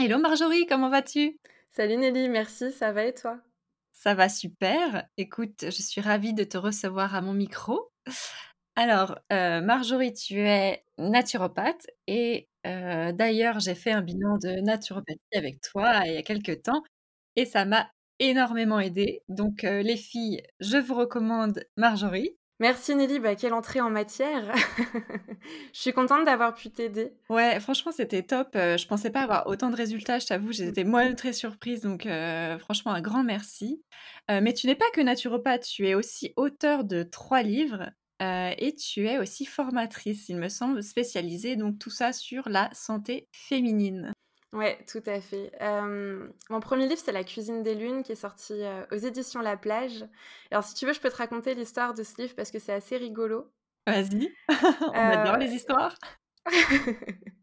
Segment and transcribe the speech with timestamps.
[0.00, 1.38] Hello Marjorie, comment vas-tu?
[1.70, 3.40] Salut Nelly, merci, ça va et toi?
[3.92, 5.06] Ça va super.
[5.16, 7.90] Écoute, je suis ravie de te recevoir à mon micro.
[8.76, 15.20] Alors, heu, Marjorie, tu es naturopathe et heu, d'ailleurs, j'ai fait un bilan de naturopathie
[15.34, 16.82] avec toi il y a quelque temps
[17.36, 17.90] et ça m'a
[18.20, 19.22] énormément aidée.
[19.28, 22.36] Donc, heu, les filles, je vous recommande Marjorie.
[22.60, 24.52] Merci Nelly, bah, quelle entrée en matière.
[25.74, 27.16] Je suis contente d'avoir pu t'aider.
[27.28, 28.56] Ouais, franchement, c'était top.
[28.56, 30.74] Heu, je pensais pas avoir autant de résultats, je t'avoue, Mmh.
[30.74, 33.82] j'étais moi-même très surprise donc heu, franchement un grand merci.
[34.30, 37.90] Heu, mais tu n'es pas que naturopathe, tu es aussi auteure de 3 livres,
[38.20, 43.28] et tu es aussi formatrice, il me semble, spécialisée donc tout ça sur la santé
[43.32, 44.12] féminine.
[44.52, 45.52] Ouais, tout à fait.
[46.50, 50.06] Mon premier livre, c'est La cuisine des lunes qui est sorti, aux éditions La Plage.
[50.50, 52.72] Alors si tu veux, je peux te raconter l'histoire de ce livre parce que c'est
[52.72, 53.50] assez rigolo.
[53.86, 54.36] Vas-y,
[54.94, 55.98] on adore Heu les histoires.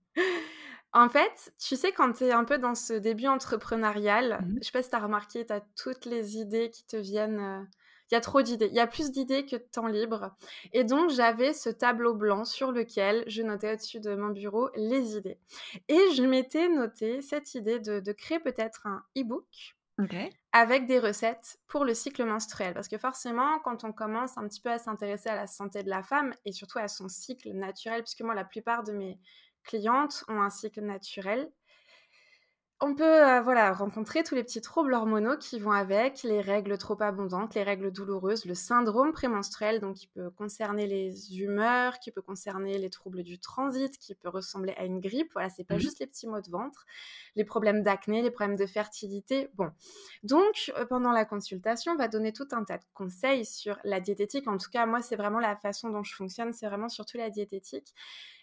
[0.94, 4.68] En fait, tu sais, quand tu es un peu dans ce début entrepreneurial, Mmh je
[4.68, 7.70] sais pas si tu as remarqué, tu as toutes les idées qui te viennent,
[8.12, 8.68] il y a trop d'idées.
[8.68, 10.36] Il y a plus d'idées que de temps libre
[10.74, 15.18] et donc j'avais ce tableau blanc sur lequel je notais au-dessus de mon bureau les
[15.18, 15.40] idées
[15.88, 20.16] et je m'étais noté cette idée de de créer peut-être un e-book OK.
[20.52, 22.74] avec des recettes pour le cycle menstruel.
[22.74, 25.90] Parce que forcément, quand on commence un petit peu à s'intéresser à la santé de
[25.90, 29.20] la femme et surtout à son cycle naturel, puisque moi, la plupart de mes
[29.64, 31.50] clientes ont un cycle naturel,
[32.82, 33.04] on peut,
[33.38, 37.56] heu, voilà, rencontrer tous les petits troubles hormonaux qui vont avec, les règles trop abondantes,
[37.56, 42.78] les règles douloureuses, le syndrome prémenstruel, donc qui peut concerner les humeurs, qui peut concerner
[42.78, 45.32] les troubles du transit, qui peut ressembler à une grippe.
[45.34, 46.86] Voilà, c'est pas Mmh juste les petits maux de ventre,
[47.36, 49.50] les problèmes d'acné, les problèmes de fertilité.
[49.56, 49.72] Bon,
[50.24, 54.02] donc heu, pendant la consultation, on va donner tout un tas de conseils sur la
[54.02, 54.48] diététique.
[54.50, 57.30] En tout cas, moi, c'est vraiment la façon dont je fonctionne, c'est vraiment surtout la
[57.30, 57.94] diététique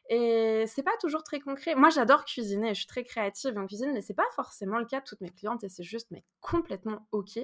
[0.08, 1.74] et c'est pas toujours très concret.
[1.74, 5.00] Moi, j'adore cuisiner, je suis très créative en cuisine, mais c'est pas forcément le cas
[5.00, 7.38] de toutes mes clientes et c'est juste mais complètement OK.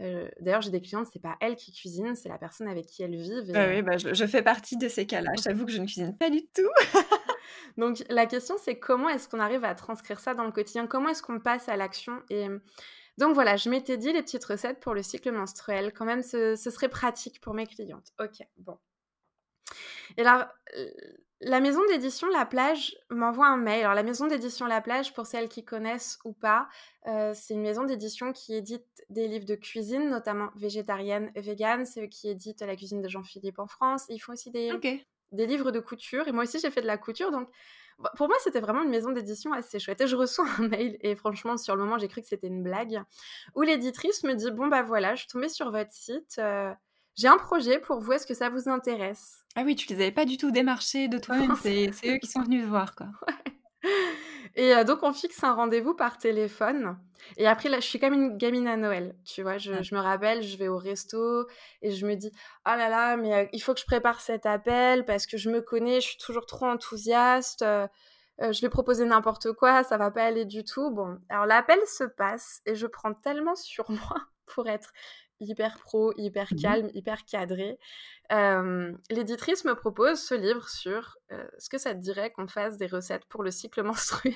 [0.00, 3.02] Heu, d'ailleurs, j'ai des clientes, c'est pas elles qui cuisinent, c'est la personne avec qui
[3.02, 5.30] elles vivent et Bah, oui, bah, je je fais partie de ces cas-là.
[5.38, 6.70] Je t'avoue que je ne cuisine pas du tout.
[7.76, 10.86] donc la question, c'est comment est-ce qu'on arrive à transcrire ça dans le quotidien?
[10.86, 12.22] Comment est-ce qu'on passe à l'action?
[12.30, 12.60] Et mmh,
[13.18, 16.56] donc voilà, je m'étais dit les petites recettes pour le cycle menstruel, quand même, ce
[16.56, 18.12] ce serait pratique pour mes clientes.
[18.18, 18.78] OK, bon.
[20.16, 20.46] Et alors,
[20.76, 20.92] heu,
[21.40, 23.80] la maison d'édition La Plage m'envoie un mail.
[23.82, 26.68] Alors la maison d'édition La Plage, pour celles qui connaissent ou pas,
[27.08, 31.84] heu, c'est une maison d'édition qui édite des livres de cuisine, notamment végétarienne et végane.
[31.86, 34.04] C'est eux qui éditent La cuisine de Jean-Philippe en France.
[34.08, 34.50] Ils font aussi
[35.32, 37.48] des livres de couture et moi aussi j'ai fait de la couture donc
[37.98, 40.96] bah, pour moi, c'était vraiment une maison d'édition assez chouette et je reçois un mail
[41.02, 43.02] et franchement, sur le moment, j'ai cru que c'était une blague,
[43.54, 46.72] où l'éditrice me dit: «Bon, bah, voilà, je suis tombée sur votre site, heu,
[47.16, 50.12] j'ai un projet pour vous, est-ce que ça vous intéresse?» Ah oui, tu les avais
[50.12, 53.08] pas du tout démarchés de toi-même, c'est eux qui sont venus te voir, quoi.
[54.54, 56.98] Et heu, donc on fixe un rendez-vous par téléphone
[57.36, 59.56] et après là, je suis comme une gamine à Noël, tu vois?
[59.58, 59.82] Je Mmh.
[59.82, 61.46] je me rappelle, je vais au resto
[61.82, 62.32] et je me dis:
[62.66, 65.48] «Oh là là, mais heu, il faut que je prépare cet appel parce que je
[65.50, 67.86] me connais, je suis toujours trop enthousiaste, heu
[68.42, 70.90] heu, je vais proposer n'importe quoi, ça va pas aller du tout».
[70.90, 74.92] Bon, alors l'appel se passe et je prends tellement sur moi pour être
[75.42, 77.78] hyper pro, hyper Mmh calme, hyper cadrée.
[78.30, 82.86] Hem, l'éditrice me propose ce livre sur, «Est-ce que ça te dirait qu'on fasse des
[82.86, 84.34] recettes pour le cycle menstruel?»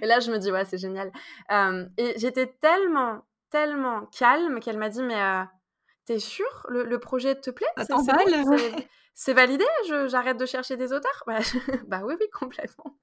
[0.00, 1.10] et là, je me dis: «Ouais, c'est génial».
[1.98, 5.44] Et j'étais tellement, tellement calme qu'elle m'a dit: «Mais, heu,
[6.06, 6.66] tu es sûre?
[6.68, 7.66] Le le projet te plaît?
[9.14, 9.64] C'est validé?
[10.08, 12.96] J'arrête de chercher des auteurs?» bah, je bah, oui, oui, complètement.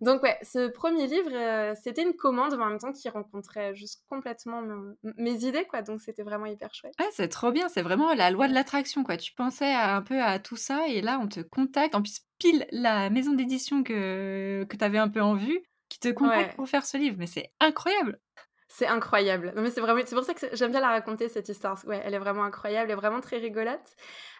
[0.00, 3.74] Donc ouais, ce premier livre, heu, c'était une commande, mais en même temps qui rencontrait
[3.74, 6.96] juste complètement me mes idées, quoi, donc c'était vraiment hyper chouette.
[7.00, 9.16] Ouais, c'est trop bien, c'est vraiment la loi de l'attraction, quoi.
[9.16, 11.94] Tu pensais à un peu à tout ça et là, on te contacte.
[11.94, 16.00] En plus, pile la maison d'édition que que tu avais un peu en vue, qui
[16.00, 16.56] te contacte Ouais.
[16.56, 18.18] pour faire ce livre, mais c'est incroyable!
[18.70, 19.52] C'est incroyable.
[19.56, 21.78] Non, mais c'est vraiment c'est pour ça que j'aime bien la raconter cette histoire.
[21.86, 23.80] ouais, elle est vraiment incroyable et vraiment très rigolote.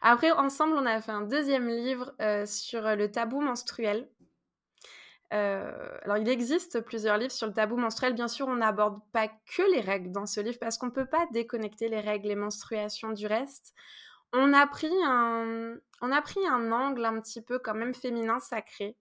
[0.02, 4.06] Après, ensemble, on a fait un deuxième livre, heu, sur, le tabou menstruel.
[5.32, 5.36] Heu,
[6.04, 8.14] alors il existe plusieurs livres sur le tabou menstruel.
[8.14, 11.26] Bien sûr, on n'aborde pas que les règles dans ce livre parce qu'on peut pas
[11.32, 13.74] déconnecter les règles, les menstruations du reste.
[14.32, 18.40] On a pris un on a pris un angle un petit peu quand même féminin
[18.40, 18.96] sacré,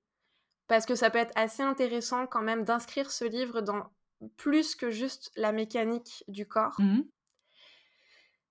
[0.67, 3.91] parce que ça peut être assez intéressant quand même d'inscrire ce livre dans
[4.37, 6.79] plus que juste la mécanique du corps.
[6.79, 7.07] Mmh mh.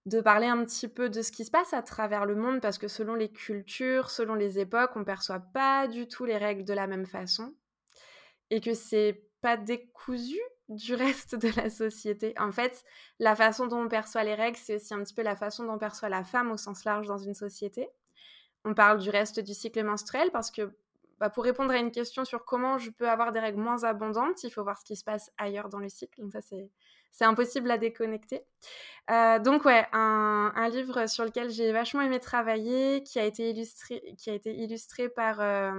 [0.06, 2.78] De parler un petit peu de ce qui se passe à travers le monde parce
[2.78, 6.74] que selon les cultures, selon les époques, on perçoit pas du tout les règles de
[6.74, 7.56] la même façon
[8.50, 12.34] et que c'est pas décousu du reste de la société.
[12.38, 12.84] En fait,
[13.18, 15.74] la façon dont on perçoit les règles, c'est aussi un petit peu la façon dont
[15.74, 17.88] on perçoit la femme au sens large dans une société.
[18.64, 20.76] On parle du reste du cycle menstruel parce que
[21.18, 24.42] bah, pour répondre à une question sur comment je peux avoir des règles moins abondantes,
[24.42, 26.20] il faut voir ce qui se passe ailleurs dans le cycle.
[26.20, 26.68] Donc ça, c'est,
[27.24, 28.42] impossible à déconnecter.
[29.10, 33.50] Euh, donc ouais, un, un, livre sur lequel j'ai vachement aimé travailler, qui a été
[33.50, 35.72] illustré, qui a été illustré par euh,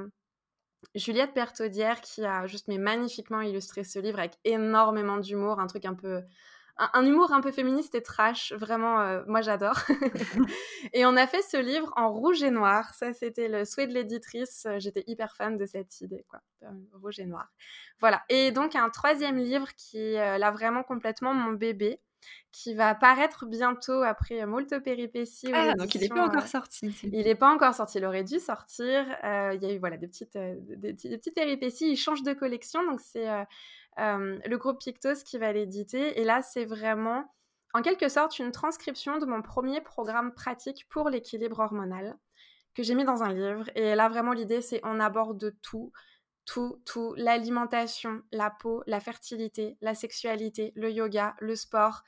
[0.96, 5.86] Juliette Bertaudière, qui a juste mais magnifiquement illustré ce livre avec énormément d'humour, un truc
[5.86, 6.22] un peu
[6.78, 9.80] un, humour un peu féministe et trash, vraiment, euh, moi j'adore.
[10.94, 12.94] et on a fait ce livre en rouge et noir.
[12.94, 14.66] Ça, c'était le souhait de l'éditrice.
[14.66, 16.40] Euh, j'étais hyper fan de cette idée, quoi.
[16.64, 17.48] Euh, rouge et noir.
[18.00, 18.24] Voilà.
[18.30, 22.00] Et donc, un troisième livre qui est là vraiment complètement mon bébé
[22.52, 25.52] qui va apparaître bientôt après moult péripéties.
[25.54, 26.96] Ah, donc il n'est pas encore sorti.
[27.04, 29.06] Il n'est pas encore sorti, il aurait dû sortir.
[29.24, 33.00] il y a eu voilà, des, petites, des, petites péripéties, il change de collection, donc
[33.00, 33.28] c'est
[33.98, 36.20] le groupe Pictos qui va l'éditer.
[36.20, 37.34] Et là, c'est vraiment,
[37.74, 42.18] en quelque sorte, une transcription de mon premier programme pratique pour l'équilibre hormonal
[42.78, 43.70] que j'ai mis dans un livre.
[43.76, 45.92] Et là, vraiment, l'idée, c'est on aborde tout,
[46.48, 52.04] tout, tout, l'alimentation, la peau, la fertilité, la sexualité, le yoga, le sport.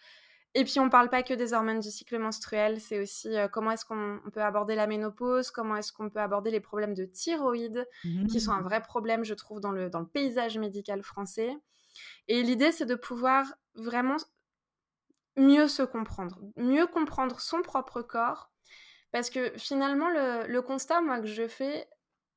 [0.56, 3.86] Et puis, on parle pas que des hormones du cycle menstruel, c'est aussi comment est-ce
[3.86, 7.88] qu'on peut aborder la ménopause, comment est-ce qu'on peut aborder les problèmes de thyroïde,
[8.31, 8.63] qui sont un mmh.
[8.63, 11.56] vrai problème, je trouve, dans le, dans le paysage médical français.
[12.27, 13.45] Et l'idée, c'est de pouvoir
[13.75, 14.18] vraiment
[15.39, 18.51] mieux se comprendre, mieux comprendre son propre corps.
[19.12, 21.88] Parce que finalement, le, constat, moi, que je fais,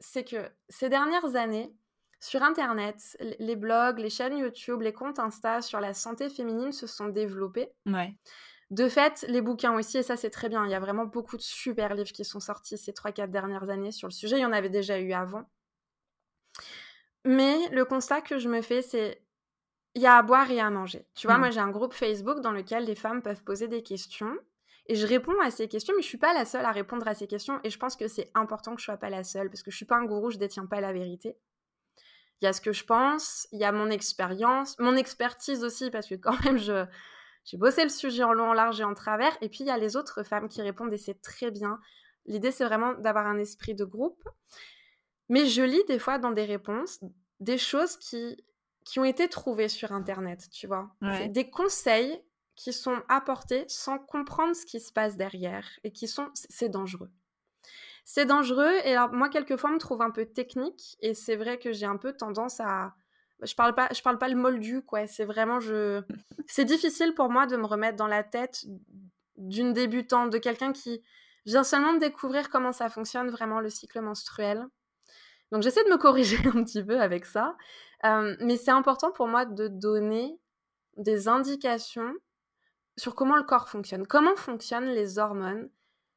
[0.00, 1.74] c'est que ces dernières années,
[2.22, 6.86] sur Internet, les blogs, les chaînes YouTube, les comptes Insta sur la santé féminine se
[6.86, 7.72] sont développés.
[8.70, 11.36] De fait, les bouquins aussi, et ça c'est très bien, il y a vraiment beaucoup
[11.36, 14.46] de super livres qui sont sortis ces 3-4 dernières années sur le sujet, il y
[14.46, 15.50] en avait déjà eu avant.
[17.24, 19.20] Mais le constat que je me fais, c'est
[19.96, 21.04] il y a à boire et à manger.
[21.16, 21.40] Tu vois, mmh.
[21.40, 24.38] moi j'ai un groupe Facebook dans lequel les femmes peuvent poser des questions
[24.86, 27.14] et je réponds à ces questions, mais je suis pas la seule à répondre à
[27.14, 29.64] ces questions et je pense que c'est important que je sois pas la seule parce
[29.64, 31.36] que je suis pas un gourou, je détiens pas la vérité.
[32.42, 35.90] Il y a ce que je pense, il y a mon expérience, mon expertise aussi
[35.90, 36.84] parce que quand même je
[37.44, 39.70] j'ai bossé le sujet en long, en large et en travers et puis il y
[39.70, 41.80] a les autres femmes qui répondent et c'est très bien.
[42.26, 44.28] L'idée c'est vraiment d'avoir un esprit de groupe.
[45.28, 47.00] Mais je lis des fois dans des réponses
[47.40, 48.36] des choses qui
[48.84, 50.90] qui ont été trouvés sur Internet, tu vois.
[51.28, 52.20] Des conseils
[52.56, 56.28] qui sont apportés sans comprendre ce qui se passe derrière et qui sont...
[56.34, 57.10] C'est dangereux.
[58.04, 61.58] C'est dangereux et alors moi, quelquefois, on me trouve un peu technique et c'est vrai
[61.58, 62.94] que j'ai un peu tendance à...
[63.42, 65.06] Je parle pas, je parle pas le moldu, quoi.
[65.06, 65.60] C'est vraiment...
[65.60, 66.02] je.
[66.46, 68.64] C'est difficile pour moi de me remettre dans la tête
[69.36, 71.02] d'une débutante, de quelqu'un qui
[71.46, 74.66] vient seulement de découvrir comment ça fonctionne vraiment le cycle menstruel.
[75.50, 77.56] Donc j'essaie de me corriger un petit peu avec ça.
[78.04, 80.38] Euh, mais c'est important pour moi de donner
[80.96, 82.12] des indications
[82.96, 85.70] sur comment le corps fonctionne, comment fonctionnent les hormones,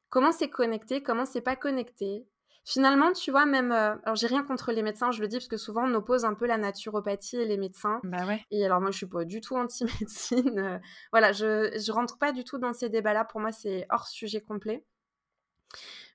[0.08, 2.26] comment c'est connecté, comment c'est pas connecté.
[2.64, 3.70] Finalement, tu vois, même.
[3.70, 6.24] Euh, alors, j'ai rien contre les médecins, je le dis parce que souvent on oppose
[6.24, 8.00] un peu la naturopathie et les médecins.
[8.02, 8.44] Bah ouais.
[8.50, 10.58] Et alors, moi, je suis pas du tout anti-médecine.
[10.58, 10.78] Euh,
[11.12, 13.24] voilà, je, je rentre pas du tout dans ces débats-là.
[13.24, 14.84] Pour moi, c'est hors sujet complet.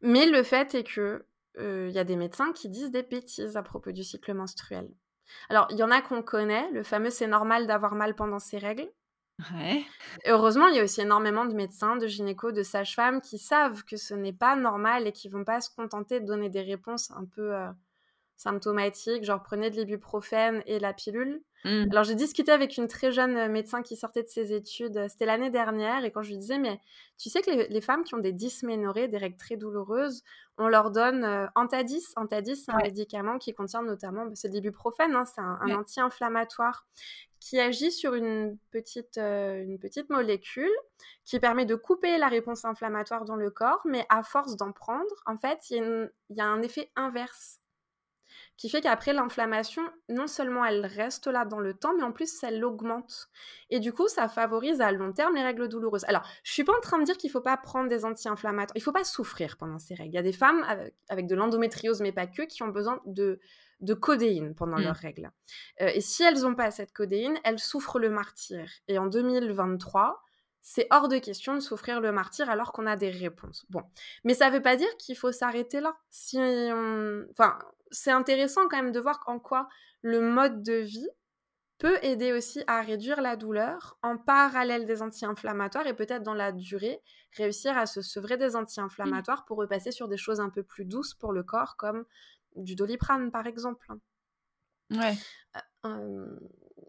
[0.02, 1.26] Mais le fait est que
[1.58, 4.90] il y a des médecins qui disent des bêtises à propos du cycle menstruel.
[5.50, 8.58] Alors, il y en a qu'on connaît, le fameux c'est normal d'avoir mal pendant ses
[8.58, 8.90] règles.
[9.52, 9.84] Ouais.
[10.28, 13.98] heureusement, il y a aussi énormément de médecins, de gynécos, de sages-femmes qui savent que
[13.98, 17.26] ce n'est pas normal et qui vont pas se contenter de donner des réponses un
[17.26, 17.54] peu
[18.42, 21.42] symptomatiques, genre prenez de l'ibuprofène et la pilule.
[21.64, 21.86] Mmh.
[21.92, 25.08] Alors j'ai discuté avec une très jeune euh, médecin qui sortait de ses études, euh,
[25.08, 26.80] c'était l'année dernière, et quand je lui disais, mais
[27.20, 30.24] tu sais que les, femmes qui ont des dysménorrhées, des règles très douloureuses,
[30.58, 32.04] on leur donne euh, Antadis.
[32.16, 36.88] Antadis, c'est un médicament qui contient notamment, bah, c'est de l'ibuprofène, hein, c'est un, anti-inflammatoire
[37.42, 40.70] qui agit sur une petite, une petite molécule
[41.26, 45.12] qui permet de couper la réponse inflammatoire dans le corps, mais à force d'en prendre,
[45.26, 47.58] en fait, il y, a un effet inverse
[48.58, 52.44] qui fait qu'après l'inflammation, non seulement elle reste là dans le temps, mais en plus
[52.44, 53.30] elle augmente.
[53.72, 56.06] Et du coup, ça favorise à long terme les règles douloureuses.
[56.06, 58.84] Alors, je suis pas en train de dire qu'il faut pas prendre des anti-inflammatoires, il
[58.84, 60.12] faut pas souffrir pendant ces règles.
[60.12, 60.64] Il y a des femmes
[61.10, 63.40] avec, de l'endométriose, mais pas que, qui ont besoin de,
[63.82, 64.84] de codéine pendant mmh.
[64.84, 65.32] leurs règles.
[65.82, 68.70] Euh, et si elles n'ont pas cette codéine, elles souffrent le martyr.
[68.88, 70.24] Et en 2023,
[70.62, 73.66] c'est hors de question de souffrir le martyr alors qu'on a des réponses.
[73.70, 73.84] Bon,
[74.24, 75.96] mais ça ne veut pas dire qu'il faut s'arrêter là.
[76.12, 77.58] Si Enfin,
[77.90, 79.68] c'est intéressant quand même de voir en quoi
[80.02, 81.10] le mode de vie
[81.82, 86.52] peut aider aussi à réduire la douleur en parallèle des anti-inflammatoires et peut-être dans la
[86.52, 87.02] durée
[87.36, 91.16] réussir à se sevrer des anti-inflammatoires pour repasser sur des choses un peu plus douces
[91.16, 92.06] pour le corps comme
[92.56, 93.88] du doliprane par exemple.
[94.92, 95.16] Ouais.
[95.86, 96.40] Euh, euh,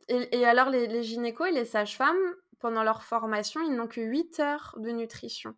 [0.09, 2.17] et, alors les, les gynécos et les sages-femmes
[2.59, 5.55] pendant leur formation, ils n'ont que 8 heures de nutrition.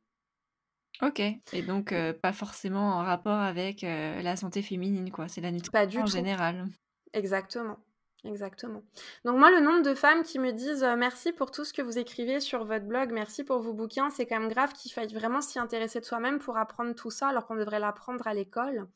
[1.03, 5.51] OK et donc heu, pas forcément en rapport avec, la santé féminine quoi, c'est la
[5.51, 6.11] nutrition Pas du en tout.
[6.11, 6.67] général.
[7.13, 7.79] Exactement,
[8.25, 8.83] exactement.
[9.25, 11.83] Donc moi, le nombre de femmes qui me disent, heu: «Merci pour tout ce que
[11.83, 15.13] vous écrivez sur votre blog, merci pour vos bouquins», c'est quand même grave qu'il faille
[15.13, 18.89] vraiment s'y intéresser de soi-même pour apprendre tout ça, alors qu'on devrait l'apprendre à l'école.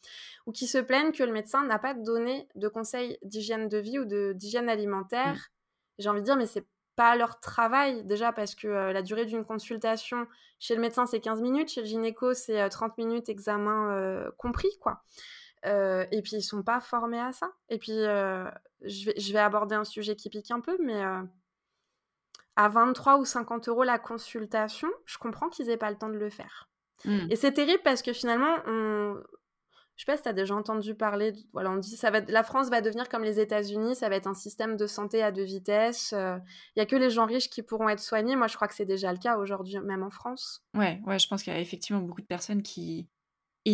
[0.47, 3.99] Ou qui se plaignent que le médecin n'a pas donné de conseils d'hygiène de vie
[3.99, 4.69] ou d'hygiène
[5.25, 5.39] Mmh.
[5.39, 5.51] alimentaire.
[5.99, 6.67] J'ai envie de dire, mais c'est
[6.97, 8.05] pas leur travail.
[8.05, 10.27] Déjà parce que, heu, la durée d'une consultation
[10.61, 14.33] chez le médecin, c'est 15 minutes, chez le gynéco, c'est, heu, 30 minutes, examen, heu,
[14.39, 15.03] compris, quoi.
[15.67, 18.45] Heu et puis ils sont pas formés à ça et puis, heu,
[18.83, 21.29] je vais je vais aborder un sujet qui pique un peu, mais, heu
[22.57, 26.17] à 23 ou 50 € la consultation, je comprends qu'ils aient pas le temps de
[26.19, 26.69] le faire
[27.05, 27.31] Mmh.
[27.31, 29.17] et c'est terrible parce que finalement on
[29.97, 32.45] je sais pas si tu as déjà entendu parler voilà, on dit ça va la
[32.45, 35.45] France va devenir comme les États-Unis, ça va être un système de santé à 2
[35.45, 36.39] vitesses, heu,
[36.77, 38.37] il y a que les gens riches qui pourront être soignés.
[38.37, 40.65] Moi, je crois que c'est déjà le cas aujourd'hui, même en France.
[40.75, 43.09] Ouais, ouais, je pense qu'il y a effectivement beaucoup de personnes qui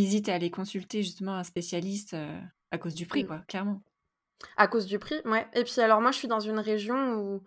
[0.03, 2.29] hésitent à aller consulter justement un spécialiste, heu,
[2.71, 3.27] à cause du prix Mmh.
[3.27, 3.83] quoi, clairement.
[4.57, 7.41] À cause du prix, mouais et puis alors moi, je suis dans une région où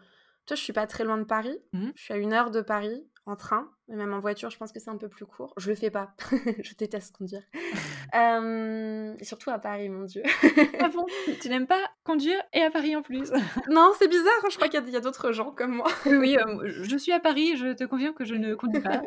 [0.46, 1.58] tu vois, je suis pas très loin de Paris.
[1.74, 1.89] Mmh.
[1.96, 4.72] Je suis à 1 heure de Paris en train et même en voiture, je pense
[4.72, 5.54] que c'est un peu plus court.
[5.58, 6.13] Je le fais pas,
[6.63, 7.44] je déteste conduire.
[8.13, 10.24] Hem, surtout à Paris, mon Dieu.
[10.80, 11.06] Ah bon?
[11.42, 13.30] Tu n'aimes pas conduire et à Paris en plus?
[13.70, 15.88] Non, c'est bizarre, hein, je crois qu'il y a d'autres gens comme moi.
[16.06, 19.01] Oui, hem, je suis à Paris, je te confirme que je ne conduis pas.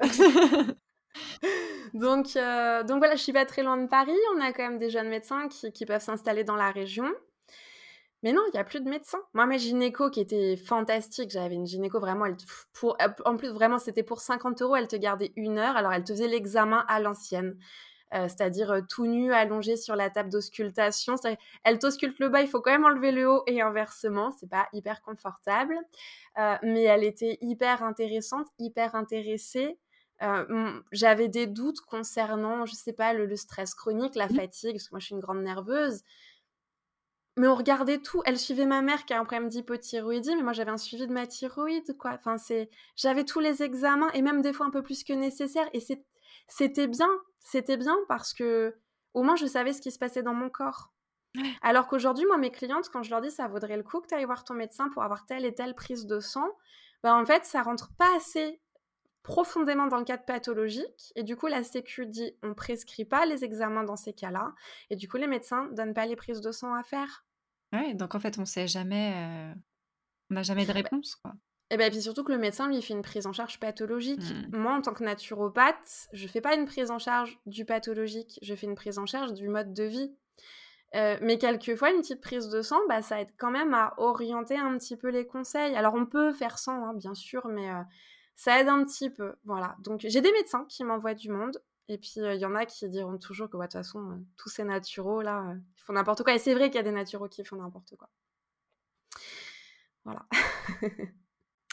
[1.94, 4.12] Donc heu, donc voilà, je suis pas très loin de Paris.
[4.36, 7.06] On a quand même des jeunes médecins qui peuvent s'installer dans la région.
[8.22, 9.20] Mais non, il y a plus de médecins.
[9.34, 12.38] Moi, ma gynéco qui était fantastique, j'avais une gynéco vraiment ep
[13.24, 15.76] en plus vraiment c'était pour 50 €, elle te gardait 1 heure.
[15.76, 17.56] Alors elle te faisait l'examen à l'ancienne,
[18.14, 21.16] heu, c'est-à-dire, tout nu, allongé sur la table d'auscultation.
[21.64, 24.68] Elle t'ausculte le bas, il faut quand même enlever le haut et inversement, c'est pas
[24.74, 25.76] hyper confortable.
[26.62, 29.78] Mais elle était hyper intéressante, hyper intéressée.
[30.22, 34.36] Heu, mmh, j'avais des doutes concernant, je sais pas, le le stress chronique, la Mmh.
[34.36, 36.02] fatigue, parce que moi je suis une grande nerveuse.
[37.36, 38.22] Mais on regardait tout.
[38.26, 41.12] Elle suivait ma mère qui a un problème d'hypothyroïdie, mais moi j'avais un suivi de
[41.12, 42.12] ma thyroïde, quoi.
[42.12, 45.68] Enfin, c'est j'avais tous les examens et même des fois un peu plus que nécessaire
[45.72, 46.04] et c'ét
[46.48, 47.08] c'était bien.
[47.38, 50.92] C'était bien parce qu'au moins je savais ce qui se passait dans mon corps.
[51.62, 54.14] Alors qu'aujourd'hui, moi, mes clientes, quand je leur dis: «Ça vaudrait le coup que tu
[54.14, 56.48] ailles voir ton médecin pour avoir telle et telle prise de sang»,
[57.02, 58.60] bah, en fait, ça rentre pas assez
[59.22, 63.44] profondément dans le cadre pathologique et du coup, la sécu dit: «On prescrit pas les
[63.44, 64.54] examens dans ces cas-là»
[64.90, 67.24] et du coup, les médecins donnent pas les prises de sang à faire.
[67.72, 69.60] Ouais, donc en fait, on sait jamais, heu,
[70.30, 71.34] on n'a jamais de Bah réponse, quoi.
[71.72, 74.34] et bah, puis surtout que le médecin, lui, fait une prise en charge pathologique.
[74.34, 74.52] Mmh.
[74.52, 78.54] Moi, en tant que naturopathe, je fais pas une prise en charge du pathologique, je
[78.56, 80.16] fais une prise en charge du mode de vie.
[80.96, 84.56] Heu, mais quelquefois, une petite prise de sang, bah, ça aide quand même à orienter
[84.58, 85.76] un petit peu les conseils.
[85.76, 87.84] Alors on peut faire sans, hein, bien sûr, mais heu,
[88.42, 89.76] ça aide un petit peu, voilà.
[89.80, 92.66] Donc j'ai des médecins qui m'envoient du monde et puis, heu, il y en a
[92.66, 95.82] qui diront toujours que, ouais, de toute façon, heu, tous ces naturaux là, heu, ils
[95.82, 98.10] font n'importe quoi et c'est vrai qu'il y a des naturaux qui font n'importe quoi.
[100.04, 100.26] Voilà.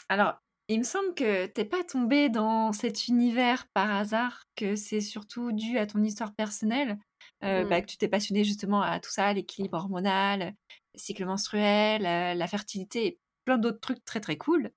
[0.08, 4.76] Alors, il me semble que tu es pas tombée dans cet univers par hasard, que
[4.76, 6.98] c'est surtout dû à ton histoire personnelle,
[7.42, 7.80] bah, Mmh.
[7.80, 10.54] que tu t'es passionnée justement à tout ça, l'équilibre hormonal,
[10.94, 14.70] le cycle menstruel, heu, la fertilité et plein d'autres trucs très, très cool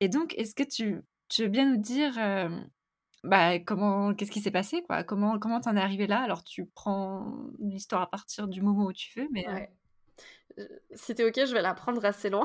[0.00, 2.18] et donc est-ce que tu tu veux bien nous dire,
[3.24, 5.04] bah, comment qu'est-ce qui s'est passé, quoi?
[5.04, 6.20] Comment comment tu en es arrivée là?
[6.20, 9.70] Alors tu prends l'histoire à partir du moment où tu veux, mais Ouais.
[10.94, 12.44] Si tu es OK, je vais la prendre assez loin.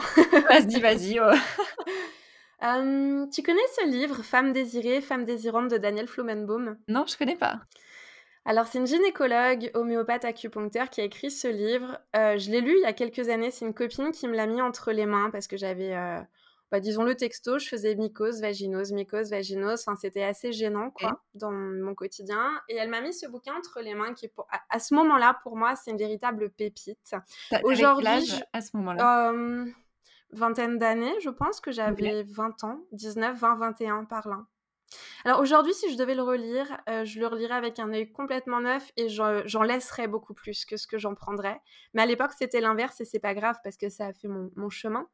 [0.50, 1.32] Vas-y, vas-y, oh
[3.32, 6.78] tu connais ce livre «Femme désirée, femme désirante» de Danielle Flomenboim?
[6.88, 7.60] Non, je connais pas.
[8.46, 12.00] Alors, c'est une gynécologue, homéopathe, acupuncteur qui a écrit ce livre.
[12.14, 13.52] Je l'ai lu il y a quelques années.
[13.52, 15.96] C'est une copine qui me l'a mis entre les mains parce que j'avais,
[16.74, 19.82] bah, disons-le texto, je faisais mycose, vaginose, mycose, vaginose.
[19.82, 23.80] Enfin, c'était assez gênant, quoi, dans mon quotidien et elle m'a mis ce bouquin entre
[23.82, 27.16] les mains qui pour à ce moment-là, pour moi, c'est une véritable pépite.
[27.62, 29.04] Aujourd'hui, âge je à ce moment-là?
[29.04, 29.72] hem,
[30.32, 34.46] vingtaine d'années, je pense que j'avais 20 ans, 19-20-21 par là.
[35.26, 38.62] Alors aujourd'hui, si je devais le relire, heu, je le relirais avec un œil complètement
[38.62, 41.62] neuf et j'en j'en laisserais beaucoup plus que ce que j'en prendrais.
[41.94, 44.52] Mais à l'époque, c'était l'inverse et c'est pas grave parce que ça a fait mon
[44.56, 45.08] mon chemin.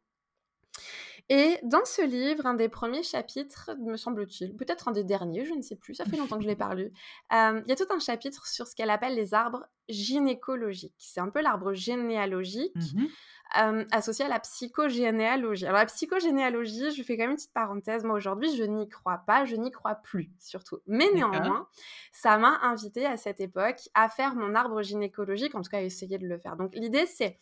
[1.31, 5.53] Et dans ce livre, un des 1ers chapitres, me semble-t-il, peut-être un des derniers, je
[5.53, 6.91] ne sais plus, ça fait longtemps que je l'ai relu.
[7.31, 10.95] Hem, il y a tout un chapitre sur ce qu'elle appelle les arbres gynécologiques.
[10.97, 13.07] C'est un peu l'arbre généalogique, Mmh mh.
[13.55, 15.65] hem, associé à la psychogénéalogie.
[15.67, 19.19] Alors la psychogénéalogie, je fais quand même une petite parenthèse, moi aujourd'hui, je n'y crois
[19.27, 20.79] pas, je n'y crois plus surtout.
[20.87, 21.67] Mais néanmoins,
[22.11, 25.81] ça m'a invitée à cette époque à faire mon arbre gynécologique, en tout cas à
[25.81, 26.55] essayer de le faire.
[26.57, 27.39] Donc l'idée, c'est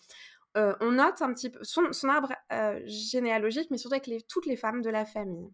[0.56, 2.34] on note un petit peu son, arbre
[2.86, 5.50] généalogique, mais surtout avec toutes les femmes de la famille.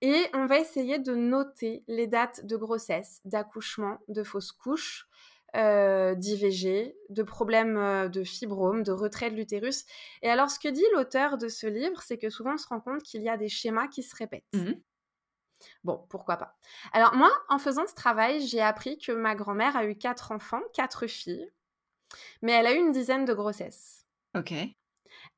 [0.00, 5.08] Et on va essayer de noter les dates de grossesse, d'accouchement, de fausse couche,
[5.54, 9.84] d'IVG, de problèmes de fibrome, de retrait de l'utérus.
[10.22, 12.80] Et alors, ce que dit l'auteur de ce livre, c'est que souvent on se rend
[12.80, 14.44] compte qu'il y a des schémas qui se répètent.
[14.54, 14.72] Mmh
[15.82, 16.56] Bon, pourquoi pas.
[16.92, 20.60] Alors moi, en faisant ce travail, j'ai appris que ma grand-mère a eu quatre enfants,
[20.72, 21.50] quatre filles,
[22.42, 24.03] mais elle a eu une dizaine de grossesses.
[24.34, 24.52] Ok.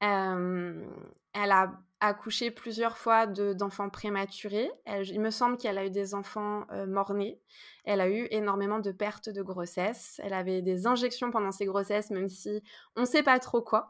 [0.00, 4.70] elle a accouché plusieurs fois d'enfants prématurés.
[4.86, 7.40] il me semble qu'elle a eu des enfants mort-nés.
[7.84, 10.20] Elle a eu énormément de pertes de grossesse.
[10.22, 12.62] Elle avait des injections pendant ses grossesses, même si
[12.96, 13.88] on ne sait pas trop quoi.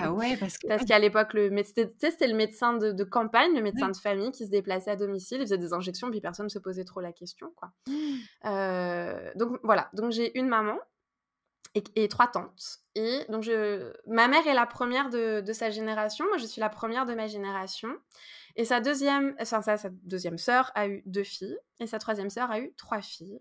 [0.00, 0.66] Ah ouais, parce que...
[0.68, 4.50] parce qu'à l'époque, le c'était le médecin de, campagne, le médecin de famille qui se
[4.50, 7.52] déplaçait à domicile, il faisait des injections, puis personne ne se posait trop la question.
[7.56, 7.72] Quoi.
[7.88, 9.36] Mmh.
[9.36, 10.78] donc voilà, donc j'ai une maman
[11.74, 12.80] et, trois tantes.
[12.94, 13.92] Et donc, je...
[14.06, 16.26] ma mère est la première de, sa génération.
[16.26, 17.90] Moi, je suis la première de ma génération.
[18.56, 21.56] Et sa deuxième, enfin, sa deuxième sœur a eu deux filles.
[21.80, 23.38] Et sa troisième sœur a eu trois filles.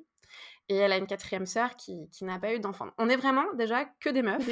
[0.70, 2.88] Et elle a une quatrième sœur qui, qui n'a pas eu d'enfant.
[2.98, 4.46] On est vraiment déjà que des meufs.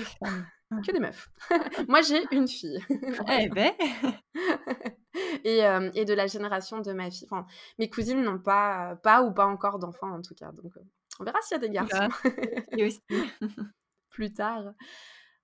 [0.86, 1.30] que des meufs.
[1.88, 2.84] Moi, j'ai une fille.
[3.30, 3.72] eh ben
[5.46, 7.28] et, euh, et, de la génération de ma fille.
[7.32, 7.46] Enfin,
[7.78, 10.52] mes cousines n'ont pas, pas ou pas encore d'enfants, en tout cas.
[10.52, 10.82] Donc, euh,
[11.20, 12.10] on verra s'il y a des garçons.
[12.82, 13.02] aussi.
[14.10, 14.74] Plus tard.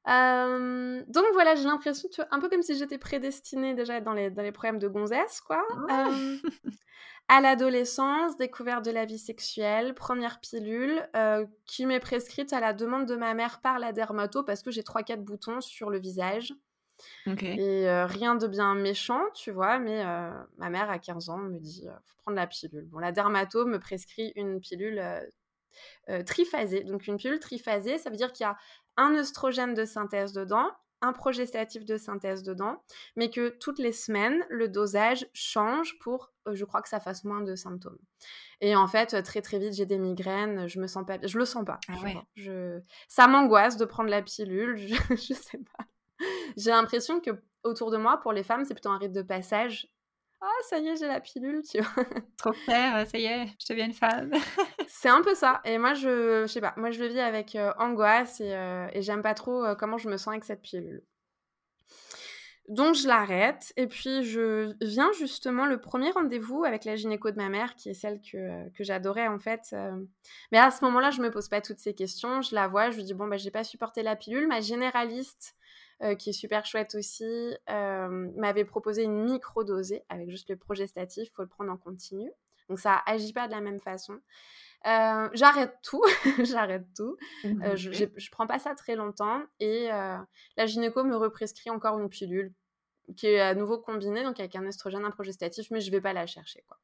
[0.05, 4.51] donc voilà, j'ai l'impression, un peu comme si j'étais prédestinée déjà dans les, dans les
[4.51, 5.63] problèmes de gonzesse, quoi.
[7.27, 11.08] à l'adolescence, découverte de la vie sexuelle, première pilule,
[11.65, 14.82] qui m'est prescrite à la demande de ma mère par la dermato parce que j'ai
[14.82, 16.53] 3-4 boutons sur le visage.
[17.27, 20.03] Et rien de bien méchant, tu vois, mais
[20.58, 22.88] ma mère à 15 ans me dit faut prendre la pilule.
[22.88, 25.01] Bon, la dermato me prescrit une pilule
[26.10, 26.84] euh, triphasée.
[26.84, 28.58] Donc une pilule triphasée, ça veut dire qu'il y a
[28.98, 30.70] un œstrogène de synthèse dedans,
[31.01, 32.82] un progestatif de synthèse dedans,
[33.15, 37.24] mais que toutes les semaines, le dosage change pour, euh, je crois que ça fasse
[37.24, 38.00] moins de symptômes.
[38.62, 41.46] Et en fait, très très vite, j'ai des migraines, je me sens pas, je le
[41.46, 41.79] sens pas.
[41.89, 41.94] Ah
[42.36, 42.79] je...
[43.08, 45.86] Ça m'angoisse de prendre la pilule, je, je sais pas.
[46.55, 47.32] J'ai l'impression que
[47.63, 49.89] autour de moi, pour les femmes, c'est plutôt un rite de passage
[50.41, 52.05] ah ça y est j'ai la pilule tu vois.
[52.37, 54.31] Trop fière ça y est je deviens une femme.
[54.87, 57.55] C'est un peu ça et moi je je sais pas moi je le vis avec
[57.55, 60.61] euh, angoisse et, euh, et j'aime pas trop euh, comment je me sens avec cette
[60.61, 61.03] pilule.
[62.67, 67.37] Donc je l'arrête et puis je viens justement le premier rendez-vous avec la gynéco de
[67.37, 69.75] ma mère qui est celle que, que j'adorais en fait
[70.51, 72.95] mais à ce moment-là je me pose pas toutes ces questions je la vois je
[72.95, 75.55] lui dis bon bah j'ai pas supporté la pilule ma généraliste
[76.20, 81.34] qui est super chouette aussi, euh, m'avait proposé une micro-dosée avec juste le progestatif, il
[81.34, 82.29] faut le prendre en continu.
[82.70, 84.20] Donc ça agit pas de la même façon.
[84.88, 86.03] Euh, j'arrête tout,
[86.44, 87.18] j'arrête tout.
[87.44, 92.10] Mmh, je, je, prends pas ça très longtemps et la gynéco me represcrit encore une
[92.10, 92.53] pilule
[93.16, 96.14] qui est à nouveau combinée, donc avec un estrogène, un progestatif, mais je vais pas
[96.14, 96.64] la chercher.
[96.68, 96.77] Quoi.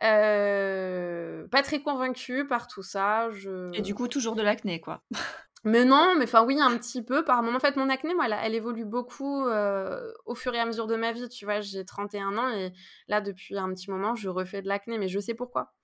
[0.00, 3.30] pas très convaincue par tout ça.
[3.32, 3.70] Je...
[3.74, 5.02] Et du coup, toujours de l'acné, quoi.
[5.68, 7.58] Mais non, mais enfin oui, un petit peu par moment.
[7.58, 10.96] En fait, mon acné, moi, elle, évolue beaucoup euh, au fur et à mesure de
[10.96, 11.28] ma vie.
[11.28, 12.72] Tu vois, j'ai 31 ans et
[13.06, 15.74] là, depuis un petit moment, je refais de l'acné, mais je sais pourquoi.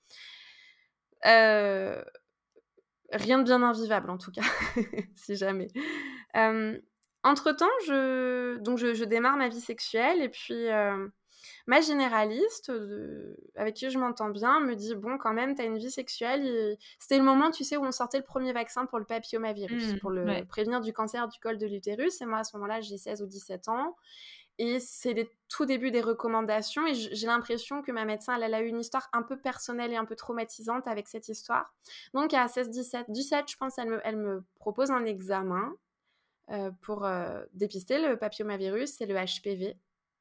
[1.26, 2.02] Euh,
[3.12, 4.40] rien de bien invivable, en tout cas,
[5.16, 5.68] si jamais.
[6.36, 6.78] Euh,
[7.22, 10.66] entre-temps, je, démarre ma vie sexuelle et puis
[11.66, 12.72] ma généraliste,
[13.56, 16.76] avec qui je m'entends bien, me dit Bon, quand même, tu as une vie sexuelle.
[16.98, 19.98] C'était le moment, tu sais, où on sortait le premier vaccin pour le papillomavirus, mmh,
[19.98, 22.20] pour le prévenir du cancer du col de l'utérus.
[22.20, 23.96] Et moi, à ce moment-là, j'ai 16 ou 17 ans.
[24.58, 26.86] Et c'est les tout débuts des recommandations.
[26.86, 29.96] Et j'ai l'impression que ma médecin, elle, a eu une histoire un peu personnelle et
[29.96, 31.74] un peu traumatisante avec cette histoire.
[32.12, 35.74] Donc, à 16, 17, 17, je pense, elle me, elle me propose un examen
[36.50, 39.76] euh, pour euh, dépister le papillomavirus et le HPV.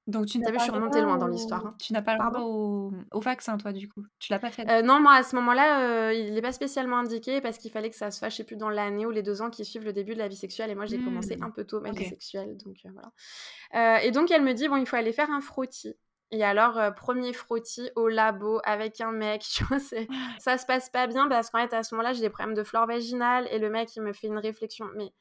[0.06, 1.66] Donc tu n'as vu, je suis remontée loin dans l'histoire.
[1.66, 1.76] Hein.
[1.80, 2.92] Tu n'as pas le droit au...
[3.12, 4.04] au, vaccin, toi, du coup.
[4.20, 4.70] Tu l'as pas fait.
[4.70, 7.90] Euh, non, moi, à ce moment-là, euh, il n'est pas spécialement indiqué parce qu'il fallait
[7.90, 9.86] que ça se fasse, je sais plus, dans l'année ou les deux ans qui suivent
[9.86, 10.70] le début de la vie sexuelle.
[10.72, 11.44] Et moi, j'ai commencé mmh.
[11.44, 12.58] un peu tôt ma vie sexuelle.
[12.66, 14.04] Donc euh, voilà.
[14.04, 15.96] et donc, elle me dit, bon, il faut aller faire un frottis.
[16.32, 21.08] Et alors, premier frottis au labo avec un mec, tu vois, ça se passe pas
[21.08, 23.70] bien parce qu'en fait, à ce moment-là, j'ai des problèmes de flore vaginale et le
[23.70, 24.88] mec, il me fait une réflexion.
[24.98, 25.14] Mais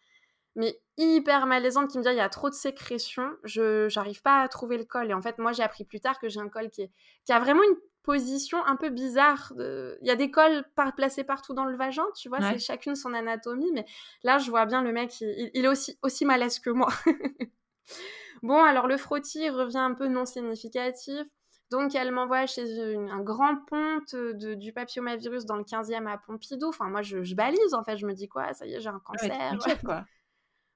[0.54, 4.40] mais hyper malaisante qui me dit il y a trop de sécrétion, je j'arrive pas
[4.42, 5.10] à trouver le col.
[5.10, 6.90] Et en fait, moi, j'ai appris plus tard que j'ai un col qui, est,
[7.24, 9.52] qui a vraiment une position un peu bizarre.
[9.56, 9.98] De...
[10.02, 10.94] Il y a des cols par...
[10.94, 13.72] placés partout dans le vagin, tu vois, c'est chacune son anatomie.
[13.72, 13.86] Mais
[14.22, 16.88] là, je vois bien le mec, il, est aussi, aussi malaise que moi.
[18.42, 21.22] bon, alors le frottis revient un peu non significatif.
[21.70, 26.68] Donc, elle m'envoie chez un grand ponte de, du papillomavirus dans le 15e à Pompidou.
[26.68, 27.96] Enfin, moi, je, balise, en fait.
[27.96, 29.58] Je me dis, quoi, ça y est, j'ai un cancer.
[29.82, 30.04] quoi.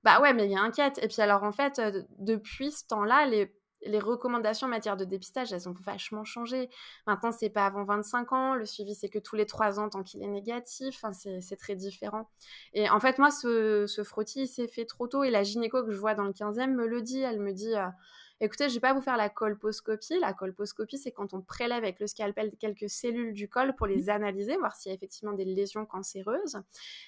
[0.06, 1.00] Bah ouais, mais il y a inquiète.
[1.02, 1.82] Et puis alors, en fait,
[2.20, 3.50] depuis ce temps-là, les,
[3.98, 6.70] recommandations en matière de dépistage, elles ont vachement changé.
[7.08, 8.54] Maintenant, c'est pas avant 25 ans.
[8.54, 11.04] Le suivi, c'est que tous les 3 ans tant qu'il est négatif.
[11.40, 12.30] C'est très différent.
[12.72, 15.24] Et en fait, moi, ce, frottis, il s'est fait trop tôt.
[15.24, 17.22] Et la gynéco que je vois dans le 15e me le dit.
[17.22, 17.74] Elle me dit...
[18.40, 20.18] écoutez, je vais pas vous faire la colposcopie.
[20.20, 24.10] La colposcopie, c'est quand on prélève avec le scalpel quelques cellules du col pour les
[24.10, 26.60] analyser, voir s'il y a effectivement des lésions cancéreuses.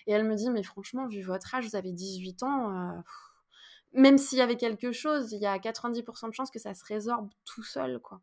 [0.06, 3.00] Et elle me dit, mais franchement, vu votre âge, vous avez 18 ans, euh,
[3.92, 6.84] même s'il y avait quelque chose, il y a 90% de chances que ça se
[6.84, 8.20] résorbe tout seul, quoi.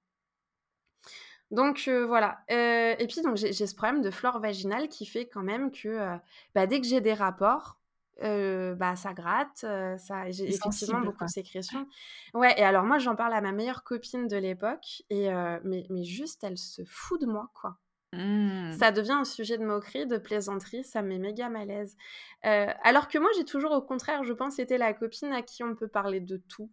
[1.52, 2.40] Donc euh, voilà.
[2.52, 6.18] Euh, et puis donc j'ai ce problème de flore vaginale qui fait quand même que
[6.56, 7.80] bah, dès que j'ai des rapports,
[8.22, 9.66] bah ça gratte,
[9.98, 11.88] ça j'ai effectivement beaucoup de sécrétions.
[12.34, 15.30] Ouais, et alors moi j'en parle à ma meilleure copine de l'époque et
[15.64, 17.78] mais, mais juste elle se fout de moi quoi.
[18.14, 18.72] Mmh.
[18.80, 21.98] Ça devient un sujet de moquerie, de plaisanterie, ça me met méga malaise.
[22.44, 25.76] alors que moi j'ai toujours au contraire, je pense, été la copine à qui on
[25.76, 26.72] peut parler de tout.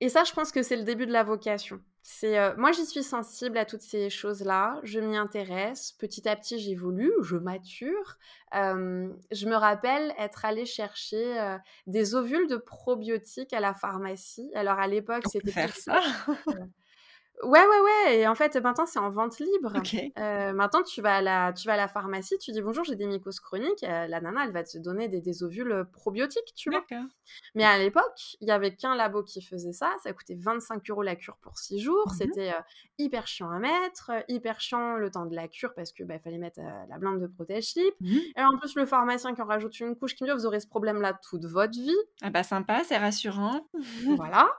[0.00, 1.80] Et ça, je pense que c'est le début de la vocation.
[2.06, 6.36] C'est euh, moi j'y suis sensible à toutes ces choses-là, je m'y intéresse, petit à
[6.36, 8.18] petit j'évolue, je mature.
[8.52, 14.50] je me rappelle être allée chercher euh, des ovules de probiotiques à la pharmacie.
[14.54, 16.02] Alors à l'époque c'était faire ça.
[17.42, 18.18] Ouais, ouais, ouais.
[18.18, 19.72] Et en fait, maintenant, c'est en vente libre.
[20.18, 22.94] Euh, maintenant, tu vas, à la, tu vas à la pharmacie, tu dis bonjour, j'ai
[22.94, 23.82] des mycoses chroniques.
[23.82, 26.84] Euh, la nana, elle va te donner des, des ovules probiotiques, tu vois.
[27.54, 29.92] Mais à l'époque, il y avait qu'un labo qui faisait ça.
[30.02, 32.06] Ça coûtait 25 euros la cure pour 6 jours.
[32.06, 32.54] Mmh C'était
[32.98, 36.38] hyper chiant à mettre, hyper chiant le temps de la cure parce que bah, fallait
[36.38, 37.94] mettre la blinde de protège-slip.
[38.00, 40.46] Mmh Et en plus, le pharmacien qui en rajoute une couche qui me dit vous
[40.46, 41.96] aurez ce problème-là toute votre vie.
[42.22, 43.66] Ah bah sympa, c'est rassurant.
[44.16, 44.50] voilà,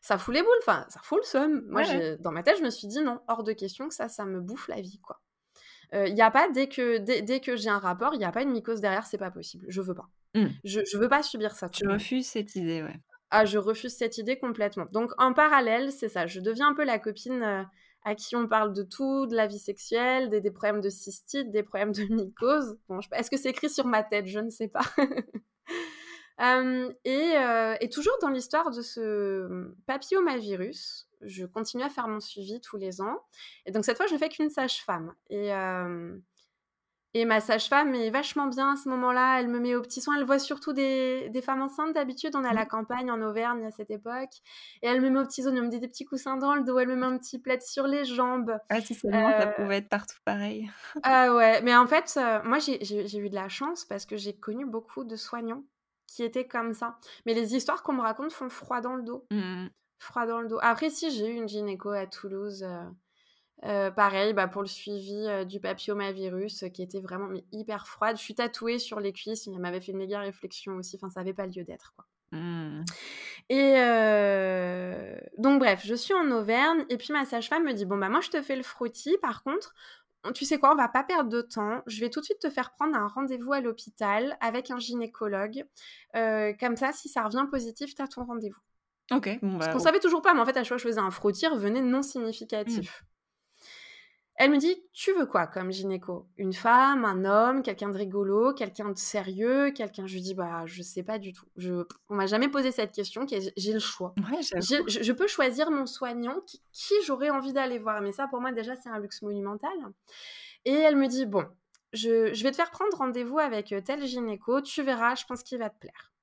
[0.00, 0.50] ça fout les boules.
[0.62, 3.44] Enfin, ça fout le seum moi, dans ma tête, je me suis dit non, hors
[3.44, 5.20] de question que ça, ça me bouffe la vie, quoi.
[5.92, 8.32] Il euh, n'y a pas, dès que, dès, que j'ai un rapport, il n'y a
[8.32, 9.66] pas une mycose derrière, c'est pas possible.
[9.68, 10.08] Je veux pas.
[10.34, 10.46] Mmh.
[10.64, 11.68] Je, je veux pas subir ça.
[11.68, 13.00] Tu refuses cette idée, ouais.
[13.30, 14.86] Ah, je refuse cette idée complètement.
[14.92, 16.26] Donc, en parallèle, c'est ça.
[16.26, 17.62] Je deviens un peu la copine euh,
[18.04, 21.50] à qui on parle de tout, de la vie sexuelle, des, des problèmes de cystite,
[21.50, 22.76] des problèmes de mycose.
[22.88, 24.26] Bon, Est-ce que c'est écrit sur ma tête?
[24.26, 24.84] Je ne sais pas.
[27.04, 32.60] et, euh, et, toujours dans l'histoire de ce papillomavirus, je continue à faire mon suivi
[32.60, 33.18] tous les ans.
[33.66, 35.14] Et donc cette fois, je fais qu'une sage-femme.
[35.30, 36.16] Et, euh,
[37.16, 39.38] et ma sage-femme est vachement bien à ce moment-là.
[39.38, 40.16] Elle me met aux petits soins.
[40.18, 42.34] Elle voit surtout des, des femmes enceintes d'habitude.
[42.34, 44.32] On est à la campagne en Auvergne à cette époque.
[44.82, 45.58] Et elle me met aux petits oignons.
[45.58, 46.78] Elle me dit des petits coussins dans le dos.
[46.78, 48.58] Elle me met un petit plaid sur les jambes.
[48.68, 50.68] Ah, si seulement ça euh, pouvait être partout pareil.
[51.04, 51.62] Ah ouais.
[51.62, 55.04] Mais en fait, euh, moi, j'ai eu de la chance parce que j'ai connu beaucoup
[55.04, 55.62] de soignants
[56.08, 56.98] qui étaient comme ça.
[57.26, 59.26] Mais les histoires qu'on me raconte font froid dans le dos.
[59.30, 59.66] Mmh
[59.98, 60.58] froid dans le dos.
[60.62, 62.84] Après, si j'ai eu une gynéco à Toulouse, euh,
[63.64, 68.16] euh, pareil, bah, pour le suivi euh, du papillomavirus, qui était vraiment mais, hyper froide.
[68.16, 70.96] Je suis tatouée sur les cuisses, elle m'avait fait une méga réflexion aussi.
[70.96, 72.06] Enfin, ça n'avait pas lieu d'être, quoi.
[72.32, 72.82] Mmh.
[73.48, 73.74] Et
[75.38, 78.20] donc, bref, je suis en Auvergne, et puis ma sage-femme me dit Bon, bah, moi,
[78.20, 79.72] je te fais le frottis, par contre.
[80.34, 81.82] Tu sais quoi, on va pas perdre de temps.
[81.86, 85.64] Je vais tout de suite te faire prendre un rendez-vous à l'hôpital avec un gynécologue.
[86.14, 88.60] comme ça, si ça revient positif, tu as ton rendez-vous.
[89.10, 89.38] Ok.
[89.42, 90.88] Bon, bah, Parce qu'on savait toujours pas, mais en fait, à chaque fois que je
[90.88, 93.02] faisais un frottis, revenait non significatif.
[93.02, 93.06] Mmh.
[94.36, 96.26] Elle me dit Tu veux quoi comme gynéco?
[96.36, 100.06] Une femme, un homme, quelqu'un de rigolo, quelqu'un de sérieux, quelqu'un?
[100.06, 101.46] Je lui dis Bah, je sais pas du tout.
[101.56, 101.84] Je...
[102.08, 103.26] On m'a jamais posé cette question.
[103.28, 104.14] J'ai le choix.
[104.18, 108.00] je, peux choisir mon soignant qui, qui j'aurais envie d'aller voir.
[108.00, 109.76] Mais ça, pour moi, déjà, c'est un luxe monumental.
[110.64, 111.46] Et elle me dit Bon,
[111.92, 114.60] je, je vais te faire prendre rendez-vous avec euh, tel gynéco.
[114.62, 116.13] Tu verras, je pense qu'il va te plaire.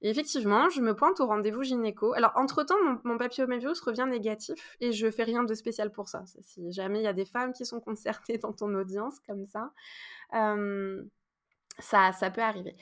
[0.00, 2.12] Effectivement, je me pointe au rendez-vous gynéco.
[2.12, 6.22] Alors, entre-temps, mon, mon papillomavirus revient négatif et je fais rien de spécial pour ça.
[6.42, 9.72] si jamais il y a des femmes qui sont concertées dans ton audience comme ça,
[10.34, 11.02] euh,
[11.78, 12.76] ça, ça peut arriver.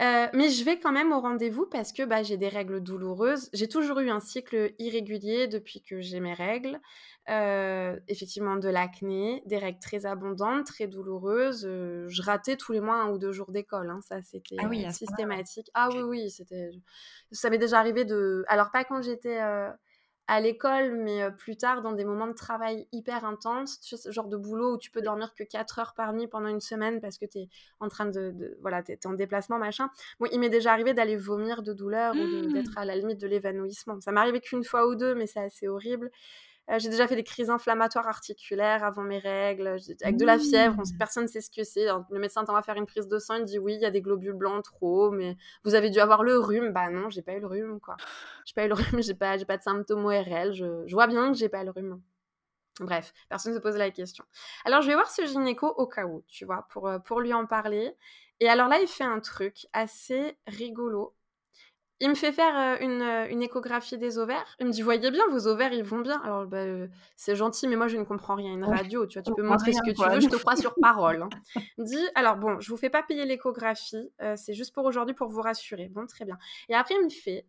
[0.00, 3.50] Euh, mais je vais quand même au rendez-vous parce que bah, j'ai des règles douloureuses.
[3.52, 6.80] J'ai toujours eu un cycle irrégulier depuis que j'ai mes règles.
[7.28, 11.66] Euh, effectivement, de l'acné, des règles très abondantes, très douloureuses.
[11.66, 13.90] Euh, je ratais tous les mois un ou deux jours d'école.
[13.90, 14.00] Hein.
[14.00, 15.70] Ça, c'était ah systématique.
[15.74, 16.70] Ah oui, oui, c'était.
[17.30, 18.44] Ça m'est déjà arrivé de.
[18.48, 19.40] Alors, pas quand j'étais
[20.28, 24.36] à l'école, mais plus tard dans des moments de travail hyper intenses, ce genre de
[24.36, 27.26] boulot où tu peux dormir que 4 heures par nuit pendant une semaine parce que
[27.26, 27.48] tu es
[27.80, 29.90] en train de, voilà, tu es en déplacement, machin.
[30.20, 32.52] Bon, il m'est déjà arrivé d'aller vomir de douleur ou mmh.
[32.52, 34.00] d'être à la limite de l'évanouissement.
[34.00, 36.10] Ça m'est arrivé qu'une fois ou deux, mais c'est assez horrible.
[36.72, 40.78] Euh, j'ai déjà fait des crises inflammatoires articulaires avant mes règles, avec de la fièvre.
[40.78, 40.98] Mmh.
[40.98, 41.86] personne ne sait ce que c'est.
[42.10, 43.90] Le médecin t'en va faire une prise de sang, il dit oui, il y a
[43.90, 46.72] des globules blancs trop, mais vous avez dû avoir le rhume.
[46.72, 47.96] Bah non, j'ai pas eu le rhume, quoi.
[48.46, 50.52] J'ai pas eu le rhume, j'ai pas, pas de symptômes ORL.
[50.52, 52.00] Je, je vois bien que j'ai pas le rhume.
[52.80, 54.24] Bref, personne ne se pose la question.
[54.64, 57.34] Alors, je vais voir ce gynéco au cas où, tu vois, pour, euh, pour lui
[57.34, 57.94] en parler.
[58.40, 61.14] Et alors là, il fait un truc assez rigolo.
[62.02, 64.44] Il me fait faire euh, une, euh, une, échographie des ovaires.
[64.58, 66.20] Il me dit, voyez bien, vos ovaires, ils vont bien.
[66.24, 66.64] Alors, bah,
[67.14, 68.52] c'est gentil, mais moi, je ne comprends rien.
[68.54, 70.74] Une radio, tu vois, tu peux montrer ce que tu veux, je te crois sur
[70.80, 71.22] parole.
[71.22, 71.28] Hein.
[71.78, 75.14] Il me dit, alors bon, je vous fais pas payer l'échographie, c'est juste pour aujourd'hui,
[75.14, 75.88] pour vous rassurer.
[75.90, 76.38] Bon, très bien.
[76.68, 77.46] Et après, il me fait,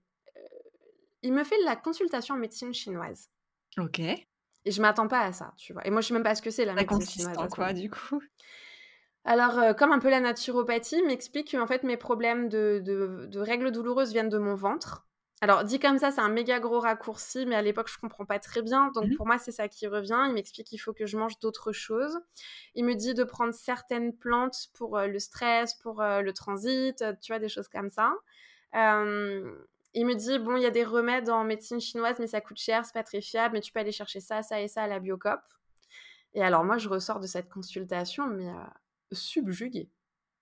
[1.23, 3.31] il me fait la consultation en médecine chinoise.
[3.79, 3.99] Ok.
[3.99, 5.85] Et je m'attends pas à ça, tu vois.
[5.87, 7.49] Et moi, je sais même pas ce que c'est la médecine chinoise.
[7.49, 8.21] Quoi, du coup
[9.25, 13.39] alors, euh, comme un peu la naturopathie, m'explique que en fait mes problèmes de, de,
[13.39, 15.05] règles douloureuses viennent de mon ventre.
[15.41, 18.39] Alors, dit comme ça, c'est un méga gros raccourci, mais à l'époque, je comprends pas
[18.39, 18.91] très bien.
[18.95, 20.23] Donc, mmh pour moi, c'est ça qui revient.
[20.27, 22.17] Il m'explique qu'il faut que je mange d'autres choses.
[22.75, 27.03] Il me dit de prendre certaines plantes pour euh, le stress, pour euh, le transit,
[27.21, 28.13] tu vois, des choses comme ça
[29.93, 32.57] il me dit bon, il y a des remèdes en médecine chinoise, mais ça coûte
[32.57, 34.88] cher, c'est pas très fiable, mais tu peux aller chercher ça, ça et ça à
[34.88, 35.39] la Biocop.
[36.33, 38.49] Et alors moi, je ressors de cette consultation, mais
[39.13, 39.89] subjuguée.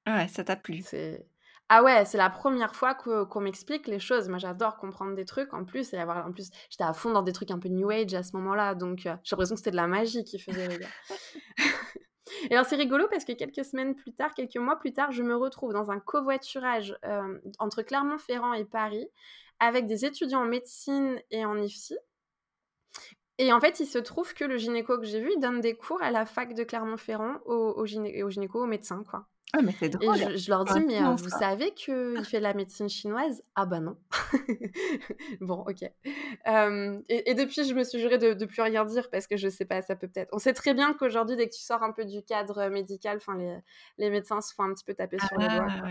[0.07, 0.81] Ouais, ça t'a plu.
[0.83, 1.25] C'est
[1.73, 4.27] ah ouais, c'est la première fois qu'on m'explique les choses.
[4.27, 7.21] Moi, j'adore comprendre des trucs en plus et avoir en plus, j'étais à fond dans
[7.21, 9.71] des trucs un peu new age à ce moment-là, donc euh, j'ai l'impression que c'était
[9.71, 10.89] de la magie qui faisait les gars.
[12.49, 15.23] Et alors c'est rigolo parce que quelques semaines plus tard, quelques mois plus tard, je
[15.23, 19.07] me retrouve dans un covoiturage euh, entre Clermont-Ferrand et Paris
[19.61, 21.97] avec des étudiants en médecine et en IFSI.
[23.41, 25.73] Et en fait, il se trouve que le gynéco que j'ai vu, il donne des
[25.73, 29.25] cours à la fac de Clermont-Ferrand aux, aux, gyné aux gynécos, aux médecins, quoi.
[29.53, 30.15] Ah, mais c'est drôle.
[30.15, 33.43] Et je, leur dis, mais euh, vous savez qu'il fait de la médecine chinoise?
[33.55, 33.97] Ah bah non.
[35.41, 35.89] bon, ok.
[36.47, 39.49] Euh, et, depuis, je me suis juré de, de plus rien dire parce que je
[39.49, 40.29] sais pas, ça peut peut-être.
[40.33, 43.35] On sait très bien qu'aujourd'hui, dès que tu sors un peu du cadre médical, enfin
[43.35, 43.57] les,
[43.97, 45.67] les, médecins se font un petit peu taper sur les doigts.
[45.67, 45.89] Ah,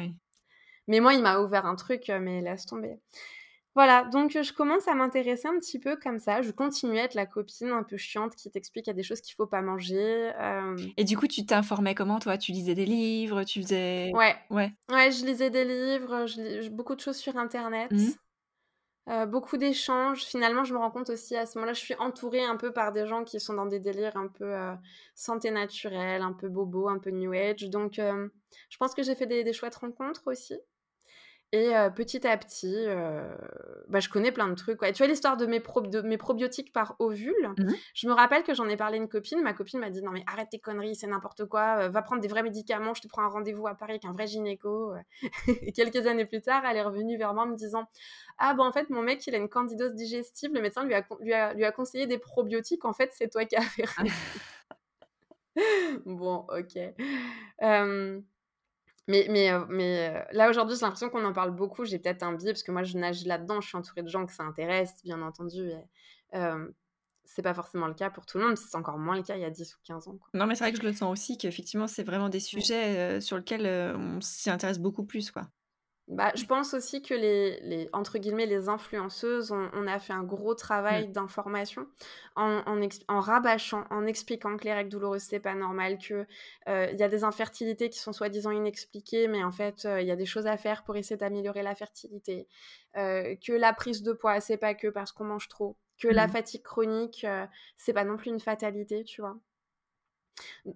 [0.87, 3.01] mais moi, il m'a ouvert un truc, euh, mais laisse tomber.
[3.77, 6.43] Voilà, donc je commence à m'intéresser un petit peu comme ça.
[6.43, 9.05] Je continue à être la copine un peu chiante qui t'explique qu'il y a des
[9.05, 10.33] choses qu'il faut pas manger.
[10.97, 12.37] Et du coup, tu t'informais comment, toi?
[12.37, 14.11] Tu lisais des livres Tu faisais...
[14.15, 14.35] Ouais.
[14.51, 14.73] Ouais.
[14.91, 17.93] Ouais, je lisais des livres, je lis beaucoup de choses sur Internet.
[17.93, 19.27] Mmh.
[19.27, 20.25] beaucoup d'échanges.
[20.25, 22.91] Finalement, je me rends compte aussi à ce moment-là, je suis entourée un peu par
[22.91, 24.53] des gens qui sont dans des délires un peu
[25.15, 27.71] santé naturelle, un peu bobo, un peu new age.
[27.71, 30.55] Donc, je pense que j'ai fait des, des chouettes rencontres aussi.
[31.53, 32.87] Et petit à petit,
[33.89, 34.79] bah, je connais plein de trucs.
[34.81, 38.55] Tu vois l'histoire de, mes de mes probiotiques par ovule mmh Je me rappelle que
[38.55, 39.43] j'en ai parlé à une copine.
[39.43, 41.89] Ma copine m'a dit Non, mais arrête tes conneries, c'est n'importe quoi.
[41.89, 42.95] va prendre des vrais médicaments.
[42.95, 44.95] Je te prends un rendez-vous à Paris avec un vrai gynéco.
[45.49, 47.89] et quelques années plus tard, elle est revenue vers moi en me disant
[48.39, 50.53] Ah, bon, en fait, mon mec, il a une candidose digestive.
[50.55, 52.85] Le médecin lui a, lui a, lui a conseillé des probiotiques.
[52.85, 53.87] En fait, c'est toi qui as fait.
[56.07, 56.79] bon, ok.
[59.11, 61.85] Mais, mais, euh, mais euh, là, aujourd'hui, j'ai l'impression qu'on en parle beaucoup.
[61.85, 63.61] J'ai peut-être un biais parce que moi, je nage là-dedans.
[63.61, 65.69] Je suis entourée de gens que ça intéresse, bien entendu.
[65.69, 66.69] Et, euh,
[67.25, 68.57] c'est pas forcément le cas pour tout le monde.
[68.57, 70.19] C'est encore moins le cas il y a 10 ou 15 ans.
[70.33, 73.37] Non, mais c'est vrai que je le sens aussi qu'effectivement, c'est vraiment des sujets sur
[73.37, 75.33] lesquels on s'y intéresse beaucoup plus.
[75.33, 75.49] quoi.
[76.11, 80.25] Bah, je pense aussi que les, les, entre guillemets, les influenceuses, on, a fait un
[80.25, 81.13] gros travail mmh.
[81.13, 81.87] d'information
[82.35, 86.27] en, en, rabâchant, en expliquant que les règles douloureuses, c'est pas normal, qu'il
[86.69, 90.17] euh, y a des infertilités qui sont soi-disant inexpliquées, mais en fait, il y a
[90.17, 92.49] des choses à faire pour essayer d'améliorer la fertilité,
[92.97, 96.27] euh, que la prise de poids, c'est pas que parce qu'on mange trop, que la
[96.27, 96.31] mmh.
[96.33, 97.25] fatigue chronique,
[97.77, 99.39] c'est pas non plus une fatalité, tu vois.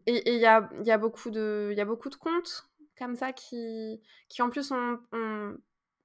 [0.06, 3.32] Et il y a, y, a beaucoup de, y a beaucoup de comptes comme ça
[3.32, 5.56] qui, qui en plus ont, on,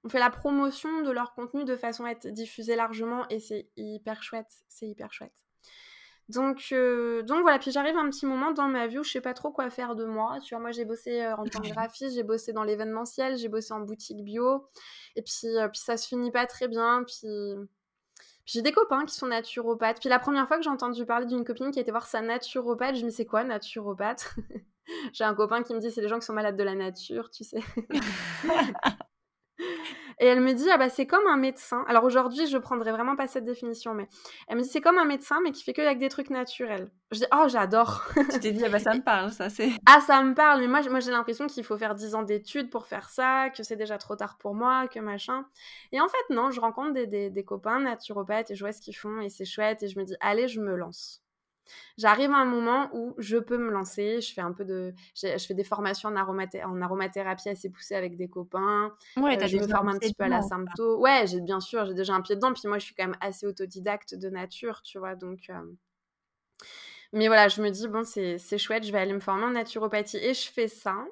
[0.10, 4.23] fait la promotion de leur contenu de façon à être diffusé largement et c'est hyper
[4.23, 5.43] chouette, c'est hyper chouette.
[6.30, 9.10] Donc, euh, donc voilà, puis j'arrive à un petit moment dans ma vie où je
[9.10, 10.38] sais pas trop quoi faire de moi.
[10.43, 13.49] Tu vois, moi j'ai bossé euh, en tant que graphiste, j'ai bossé dans l'événementiel, j'ai
[13.49, 14.69] bossé en boutique bio,
[15.15, 17.04] et puis, euh, puis ça se finit pas très bien.
[17.04, 17.28] Puis,
[18.45, 19.99] puis j'ai des copains qui sont naturopathes.
[19.99, 22.95] Puis la première fois que j'ai entendu parler d'une copine qui était voir sa naturopathe,
[22.95, 24.36] je me dis c'est quoi naturopathe?
[25.13, 27.30] J'ai un copain qui me dit c'est les gens qui sont malades de la nature,
[27.30, 27.62] tu sais.
[30.21, 31.86] Et elle me dit, ah bah c'est comme un médecin.
[31.88, 34.08] Alors aujourd'hui, je prendrais vraiment pas cette définition, mais
[34.47, 36.91] elle me dit, c'est comme un médecin, mais qui fait que avec des trucs naturels.
[37.12, 38.06] Je dis, oh, j'adore.
[38.30, 39.71] tu t'es dit, ah bah ça me parle, ça c'est.
[39.86, 42.69] Ah, ça me parle, mais moi, moi j'ai l'impression qu'il faut faire 10 ans d'études
[42.69, 45.45] pour faire ça, que c'est déjà trop tard pour moi, que machin.
[45.93, 48.82] Et en fait, non, je rencontre des, des, des copains naturopathes et je vois ce
[48.82, 51.23] qu'ils font et c'est chouette et je me dis, allez, je me lance.
[51.97, 54.21] J'arrive à un moment où je peux me lancer.
[54.21, 58.17] Je fais un peu de, je, fais des formations en, en, aromathérapie assez poussées avec
[58.17, 58.93] des copains.
[59.17, 60.99] Ouais, euh, je me forme un petit peu à la sympto.
[60.99, 62.53] Ouais, j'ai bien sûr, j'ai déjà un pied dedans.
[62.53, 65.15] Puis moi, je suis quand même assez autodidacte de nature, tu vois.
[65.15, 65.53] Donc, euh,
[67.13, 68.86] mais voilà, je me dis bon, c'est chouette.
[68.86, 71.05] Je vais aller me former en naturopathie et je fais ça.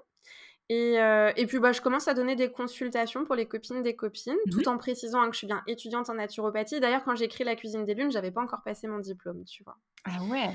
[0.69, 3.95] Et, euh, et, puis, bah, je commence à donner des consultations pour les copines des
[3.95, 6.79] copines, mmh tout en précisant hein, que je suis bien étudiante en naturopathie.
[6.79, 9.63] D'ailleurs, quand j'ai écrit La cuisine des lunes, j'avais pas encore passé mon diplôme, tu
[9.63, 9.77] vois.
[10.03, 10.49] Ah ouais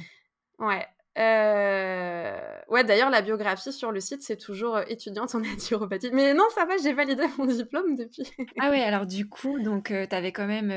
[0.58, 0.86] Ouais.
[1.18, 6.10] Heu, ouais, d'ailleurs, la biographie sur le site, c'est toujours, heu, étudiante en naturopathie.
[6.12, 8.30] Mais non, ça va, j'ai validé mon diplôme depuis.
[8.60, 10.70] Ah ouais, alors du coup, donc tu avais quand même,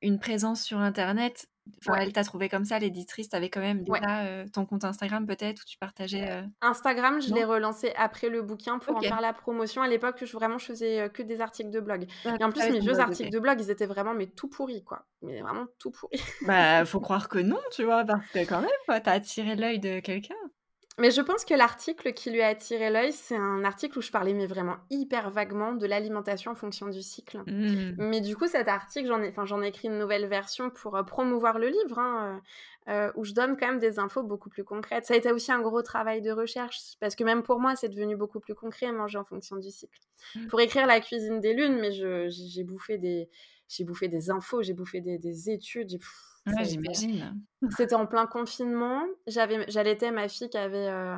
[0.00, 1.46] une présence sur internet.
[1.78, 2.02] Enfin, Ouais.
[2.02, 4.02] elle t'a trouvé comme ça, l'éditrice, tu avais quand même Ouais.
[4.04, 8.40] heu, ton compte Instagram peut-être où tu partageais, heu Instagram, je l'ai relancé après le
[8.42, 9.82] bouquin pour en faire la promotion.
[9.82, 12.50] À l'époque, je vraiment, je faisais, heu, que des articles de blog Ah, et en
[12.52, 15.40] plus, avais mes vieux articles de blog, ils étaient vraiment, mais tout pourris, quoi, mais
[15.42, 16.20] vraiment tout pourris.
[16.40, 18.04] Bah, faut croire que non, tu vois?
[18.04, 20.34] Parce que quand même, quoi, tu as attiré l'œil de quelqu'un.
[21.02, 24.12] Mais je pense que l'article qui lui a attiré l'œil, c'est un article où je
[24.12, 27.38] parlais, mais vraiment hyper vaguement, de l'alimentation en fonction du cycle.
[27.44, 27.94] Mmh.
[27.98, 30.96] Mais du coup, cet article, j'en ai enfin, j'en ai écrit une nouvelle version pour,
[30.96, 32.40] heu, promouvoir le livre, hein,
[32.88, 35.04] heu heu, où je donne quand même des infos beaucoup plus concrètes.
[35.06, 37.88] Ça a été aussi un gros travail de recherche, parce que même pour moi, c'est
[37.88, 39.98] devenu beaucoup plus concret, manger en fonction du cycle.
[40.36, 40.46] Mmh.
[40.46, 43.28] Pour écrire La cuisine des lunes, mais je j'ai bouffé des
[43.68, 45.98] j'ai bouffé des infos, j'ai bouffé des des études,
[46.46, 47.40] Ouais, j'imagine.
[47.76, 49.04] c'était en plein confinement.
[49.26, 51.16] J'avais j'allaitais ma fille qui avait, heu,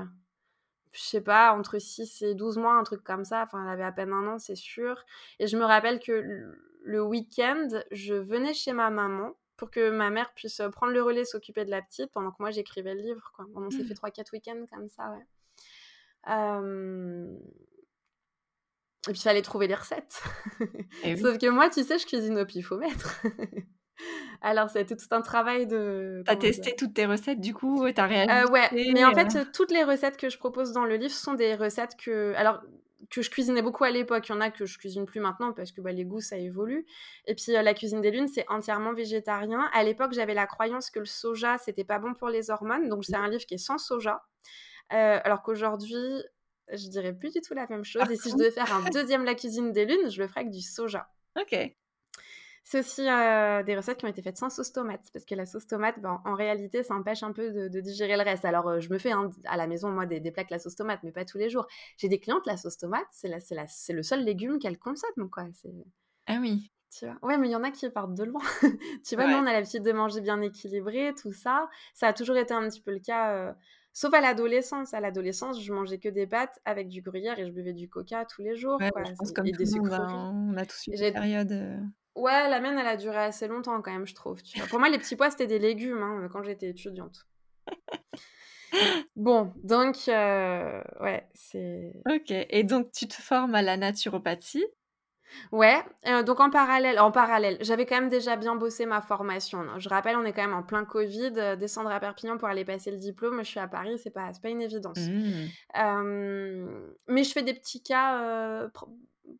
[0.92, 3.42] je sais pas, entre 6 et 12 mois, un truc comme ça.
[3.44, 5.04] Enfin, elle avait à peine 1 an, c'est sûr
[5.38, 6.56] et je me rappelle que
[6.86, 11.02] le week-end, je venais chez ma maman pour que ma mère puisse, heu, prendre le
[11.02, 13.46] relais, s'occuper de la petite pendant que moi j'écrivais le livre, quoi.
[13.54, 13.96] On s'est fait Mmh.
[13.96, 15.24] 3-4 week-ends comme ça, ouais.
[19.08, 20.22] Et puis il fallait trouver les recettes.
[21.04, 21.20] Et oui.
[21.20, 23.22] Sauf que moi, tu sais, je cuisine au pifomètre.
[24.42, 26.66] Alors c'était tout un travail de Tu as comment dire?
[26.66, 27.90] testé toutes tes recettes du coup?
[27.92, 29.36] Tu as Heu, ouais, mais en fait, heu?
[29.36, 32.62] heu, toutes les recettes que je propose dans le livre sont des recettes que alors
[33.10, 34.28] que je cuisinais beaucoup à l'époque.
[34.28, 36.38] Il y en a que je cuisine plus maintenant parce que, bah, les goûts, ça
[36.38, 36.86] évolue
[37.26, 39.68] et puis, La cuisine des lunes, c'est entièrement végétarien.
[39.74, 43.04] À l'époque, j'avais la croyance que le soja, c'était pas bon pour les hormones, donc
[43.04, 43.18] c'est Mmh.
[43.18, 44.22] un livre qui est sans soja.
[44.90, 45.98] Alors qu'aujourd'hui,
[46.72, 48.82] je dirais plus du tout la même chose Par et si je devais faire un
[48.82, 51.08] 2e La cuisine des lunes, je le ferais avec du soja.
[51.36, 51.76] OK.
[52.66, 55.44] C'est aussi, heu, des recettes qui ont été faites sans sauce tomate, parce que la
[55.46, 58.44] sauce tomate, ben, en réalité, ça empêche un peu de de digérer le reste.
[58.46, 60.74] Alors, heu, je me fais, hein, à la maison, moi, des des avec la sauce
[60.76, 61.66] tomate, mais pas tous les jours.
[61.98, 65.44] J'ai des clientes, la sauce tomate, c'est le seul légume qu'elles consomment, quoi,
[66.26, 66.70] Ah oui.
[66.90, 67.16] tu vois?
[67.22, 68.40] Ouais, mais il y en a qui partent de loin.
[69.04, 71.68] Tu vois, nous, on a l'habitude de manger bien équilibré, tout ça.
[71.94, 73.54] Ça a toujours été un petit peu le cas, heu,
[73.92, 74.94] sauf à l'adolescence.
[74.94, 78.24] À l'adolescence, je mangeais que des pâtes avec du gruyère et je buvais du coca
[78.24, 80.56] tous les jours, Ouais, quoi, je pense comme et tout des monde, sucreries hein, on
[80.56, 81.80] a tous eu périodes, heu
[82.16, 84.66] Ouais, la mienne, elle a duré assez longtemps quand même, je trouve, tu vois?
[84.68, 87.26] Pour moi, les petits pois, c'était des légumes, hein, quand j'étais étudiante.
[89.16, 94.64] Bon, donc heu, ouais, c'est OK et donc tu te formes à la naturopathie?
[95.52, 99.60] ouais, heu, donc en parallèle en parallèle, j'avais quand même déjà bien bossé ma formation,
[99.60, 99.78] hein.
[99.78, 102.90] Je rappelle, on est quand même en plein covid, descendre à Perpignan pour aller passer
[102.90, 105.10] le diplôme, je suis à Paris, c'est pas c'est pas une évidence.
[105.10, 105.54] Mmh.
[107.08, 108.68] Mais je fais des petits cas,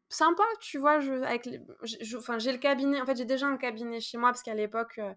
[0.09, 1.01] sympas, tu vois?
[1.01, 4.19] Je avec les je enfin, j'ai le cabinet en fait, j'ai déjà un cabinet chez
[4.19, 5.15] moi parce qu'à l'époque, heu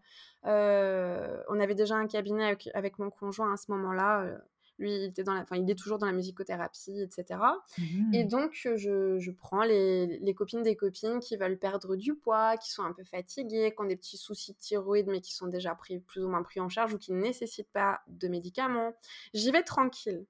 [0.50, 4.38] heu, on avait déjà un cabinet avec avec mon conjoint à ce moment-là, heu,
[4.80, 7.64] lui, il était dans la enfin, il est toujours dans la musicothérapie et cetera
[8.12, 8.26] et Mmh.
[8.26, 12.72] donc je je prends les les copines des copines qui veulent perdre du poids, qui
[12.72, 15.76] sont un peu fatiguées, qui ont des petits soucis de thyroïde, mais qui sont déjà
[15.76, 18.94] pris plus ou moins pris en charge ou qui ne nécessitent pas de médicaments.
[19.34, 20.26] J'y vais tranquille.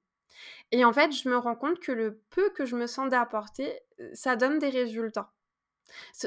[0.71, 3.79] Et en fait, je me rends compte que le peu que je me sens d'apporter,
[3.99, 5.31] heu, ça donne des résultats.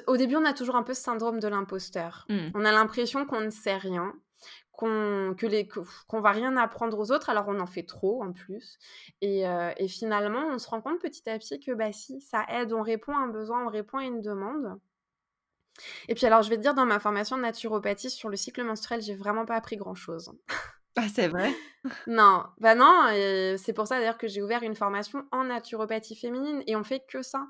[0.06, 2.26] Au début, on a toujours un peu ce syndrome de l'imposteur.
[2.28, 2.48] Mmh.
[2.54, 4.14] On a l'impression qu'on ne sait rien,
[4.72, 8.22] qu'on que les que qu'on va rien apprendre aux autres, alors on en fait trop
[8.22, 8.78] en plus
[9.20, 12.46] et heu et finalement, on se rend compte petit à petit que, bah, si, ça
[12.48, 14.80] aide, on répond à un besoin, on répond à une demande
[16.08, 18.62] et puis alors, je vais te dire, dans ma formation de naturopathie sur le cycle
[18.64, 20.32] menstruel, j'ai vraiment pas appris grand chose.
[20.96, 21.54] Ah, c'est vrai?
[22.06, 26.16] Non, bah, non et c'est pour ça d'ailleurs que j'ai ouvert une formation en naturopathie
[26.16, 27.46] féminine et on fait que ça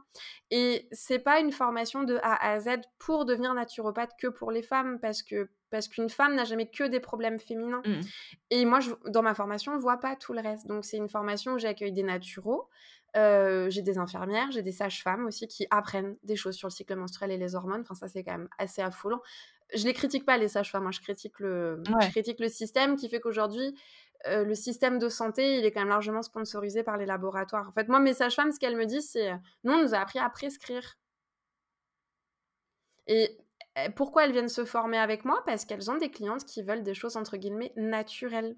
[0.50, 4.62] et c'est pas une formation de A à Z pour devenir naturopathe que pour les
[4.62, 8.12] femmes parce que parce qu'une femme n'a jamais que des problèmes féminins Mmh.
[8.50, 10.66] et moi je dans ma formation, on voit pas tout le reste.
[10.68, 12.68] Donc c'est une formation où j'accueille des naturaux,
[13.16, 16.96] heu, j'ai des infirmières, j'ai des sages-femmes aussi qui apprennent des choses sur le cycle
[16.96, 17.82] menstruel et les hormones.
[17.82, 19.20] Enfin ça, c'est quand même assez affolant.
[19.74, 23.08] Je les critique pas les sages-femmes, hein, je critique le je critique le système qui
[23.08, 23.74] fait qu'aujourd'hui,
[24.28, 27.68] heu, le système de santé, il est quand même largement sponsorisé par les laboratoires.
[27.68, 29.32] En fait, moi, mes sages-femmes, ce qu'elles me disent, c'est,
[29.64, 30.96] «Nous, on nous a appris à prescrire»
[33.06, 33.36] et
[33.76, 35.42] et pourquoi elles viennent se former avec moi?
[35.46, 38.56] Parce qu'elles ont des clientes qui veulent des choses entre guillemets «naturelles».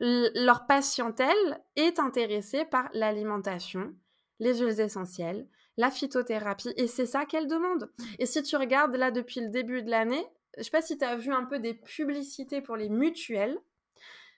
[0.00, 3.94] L leur patientèle est intéressée par l'alimentation,
[4.38, 9.10] les huiles essentielles, la phytothérapie et c'est ça qu'elles demandent et si tu regardes là
[9.10, 10.24] depuis le début de l'année,
[10.58, 13.58] je sais pas si tu as vu un peu des publicités pour les mutuelles?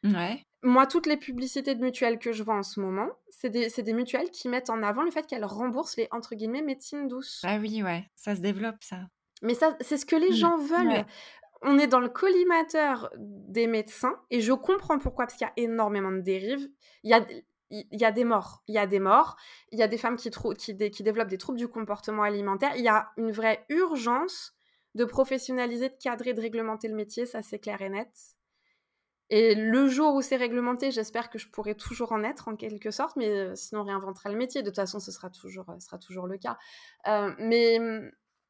[0.05, 0.43] Ouais.
[0.63, 3.93] Moi, toutes les publicités de mutuelles que je vois en ce moment, c'est des des
[3.93, 7.41] mutuelles qui mettent en avant le fait qu'elles remboursent les, entre guillemets, «médecines douces».
[7.43, 9.01] Bah oui, ouais, ça se développe ça.
[9.43, 10.35] Mais ça, c'est ce que les Mmh.
[10.35, 10.89] gens veulent.
[10.89, 11.05] Ouais.
[11.67, 15.53] on est dans le collimateur des médecins et je comprends pourquoi, parce qu'il y a
[15.57, 16.69] énormément de dérives.
[17.05, 17.27] Il y a,
[17.71, 18.63] il y a des morts.
[18.69, 19.37] Il y a des morts.
[19.73, 22.73] Il y a des femmes qui, qui, qui développent des troubles du comportement alimentaire.
[22.77, 24.55] Il y a une vraie urgence
[24.95, 27.27] de professionnaliser, de cadrer, de réglementer le métier.
[27.27, 28.11] Ça, c'est clair et net.
[29.31, 32.91] Et le jour où c'est réglementé, j'espère que je pourrai toujours en être en quelque
[32.91, 34.63] sorte, mais euh, sinon on réinventera le métier.
[34.63, 36.59] De toute façon, ce sera toujours, euh, sera toujours le cas.
[37.09, 37.79] Euh, mais,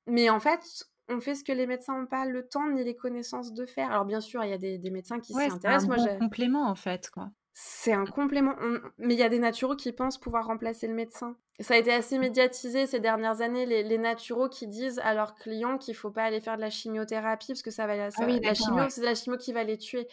[0.07, 2.97] mais en fait, on fait ce que les médecins n'ont pas le temps ni les
[2.97, 3.91] connaissances de faire.
[3.93, 5.89] Alors bien sûr, il y a des, médecins qui s'y intéressent.
[6.03, 7.31] C'est un complément en fait, quoi.
[7.57, 8.57] C'est un complément,
[8.99, 11.37] mais il y a des naturaux qui pensent pouvoir remplacer le médecin.
[11.61, 15.37] Ça a été assez médiatisé ces dernières années, les, les naturaux qui disent à leurs
[15.37, 18.25] clients qu'il ne faut pas aller faire de la chimiothérapie parce que ça va, ça,
[18.25, 20.09] ah la chimio, c'est la chimio qui va les tuer.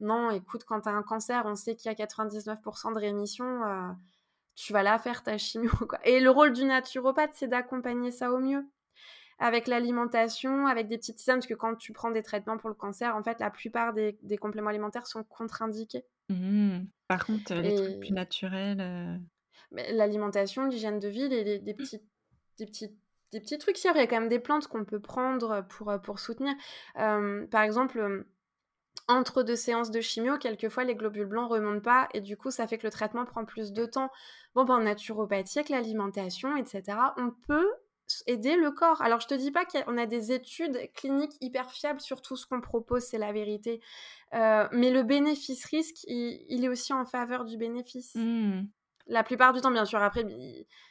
[0.00, 3.64] Non, écoute, quand tu as un cancer, on sait qu'il y a 99% de rémission,
[3.64, 3.88] euh,
[4.54, 5.70] tu vas là faire ta chimio.
[5.88, 5.98] Quoi.
[6.04, 8.66] Et le rôle du naturopathe, c'est d'accompagner ça au mieux
[9.38, 12.76] avec l'alimentation, avec des petites tisanes, parce que quand tu prends des traitements pour le
[12.76, 16.04] cancer, en fait, la plupart des, compléments alimentaires sont contre-indiqués.
[16.28, 16.84] Mmh.
[17.08, 18.80] Par contre, les trucs plus naturels.
[18.80, 19.16] Euh
[19.90, 22.00] l'alimentation, l'hygiène de vie, les, des, petits,
[22.58, 22.94] des, petits,
[23.32, 23.82] des petits trucs.
[23.82, 26.54] Il y a quand même des plantes qu'on peut prendre pour, pour soutenir.
[26.94, 28.26] par exemple,
[29.08, 32.66] entre deux séances de chimio, quelquefois les globules blancs remontent pas et du coup ça
[32.66, 34.10] fait que le traitement prend plus de temps.
[34.54, 36.82] Bon, ben, en naturopathie, avec l'alimentation, etc.,
[37.16, 37.70] on peut
[38.26, 39.00] aider le corps.
[39.02, 42.46] Alors je te dis pas qu'on a des études cliniques hyper fiables sur tout ce
[42.46, 43.80] qu'on propose, c'est la vérité.
[44.34, 48.14] Euh, mais le bénéfice-risque, il, est aussi en faveur du bénéfice.
[48.14, 48.62] Mmh.
[49.08, 50.00] La plupart du temps, bien sûr.
[50.00, 50.24] Après,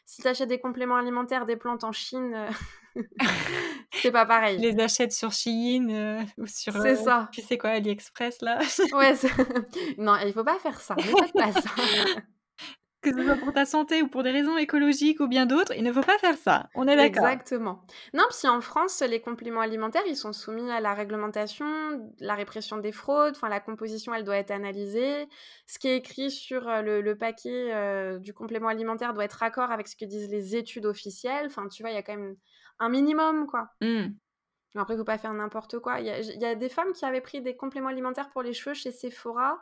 [0.05, 2.49] si tu achètes des compléments alimentaires, des plantes en Chine, euh,
[3.93, 4.57] c'est pas pareil.
[4.59, 6.73] Les achètes sur Shein euh, ou sur.
[6.73, 7.29] C'est ça.
[7.31, 8.59] Tu sais quoi, AliExpress là?
[8.93, 9.13] Ouais.
[9.97, 10.95] non, il faut pas faire ça.
[10.95, 11.69] Ne faites pas ça
[13.01, 15.83] que ce soit pour ta santé ou pour des raisons écologiques ou bien d'autres, il
[15.83, 16.69] ne faut pas faire ça.
[16.75, 17.27] On est d'accord.
[17.27, 17.83] Exactement.
[18.13, 21.65] Non, puis en France, les compléments alimentaires, ils sont soumis à la réglementation,
[22.19, 23.33] la répression des fraudes.
[23.35, 25.27] Enfin, la composition, elle doit être analysée.
[25.65, 29.71] Ce qui est écrit sur euh, le, paquet euh, du complément alimentaire doit être raccord
[29.71, 31.47] avec ce que disent les études officielles.
[31.47, 32.35] Enfin, tu vois, il y a quand même
[32.79, 33.69] un minimum, quoi.
[33.81, 34.09] Mmh.
[34.75, 35.99] Après, il ne faut pas faire n'importe quoi.
[35.99, 38.73] Il y, y, a des femmes qui avaient pris des compléments alimentaires pour les cheveux
[38.73, 39.59] chez Sephora.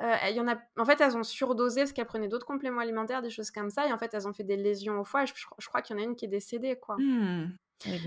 [0.00, 0.56] Euh, y en, a...
[0.78, 3.86] en fait, elles ont surdosé parce qu'elles prenaient d'autres compléments alimentaires, des choses comme ça.
[3.86, 5.24] Et en fait, elles ont fait des lésions au foie.
[5.24, 5.32] je,
[5.68, 6.96] crois qu'il y en a une qui est décédée, quoi.
[6.98, 7.52] Mmh.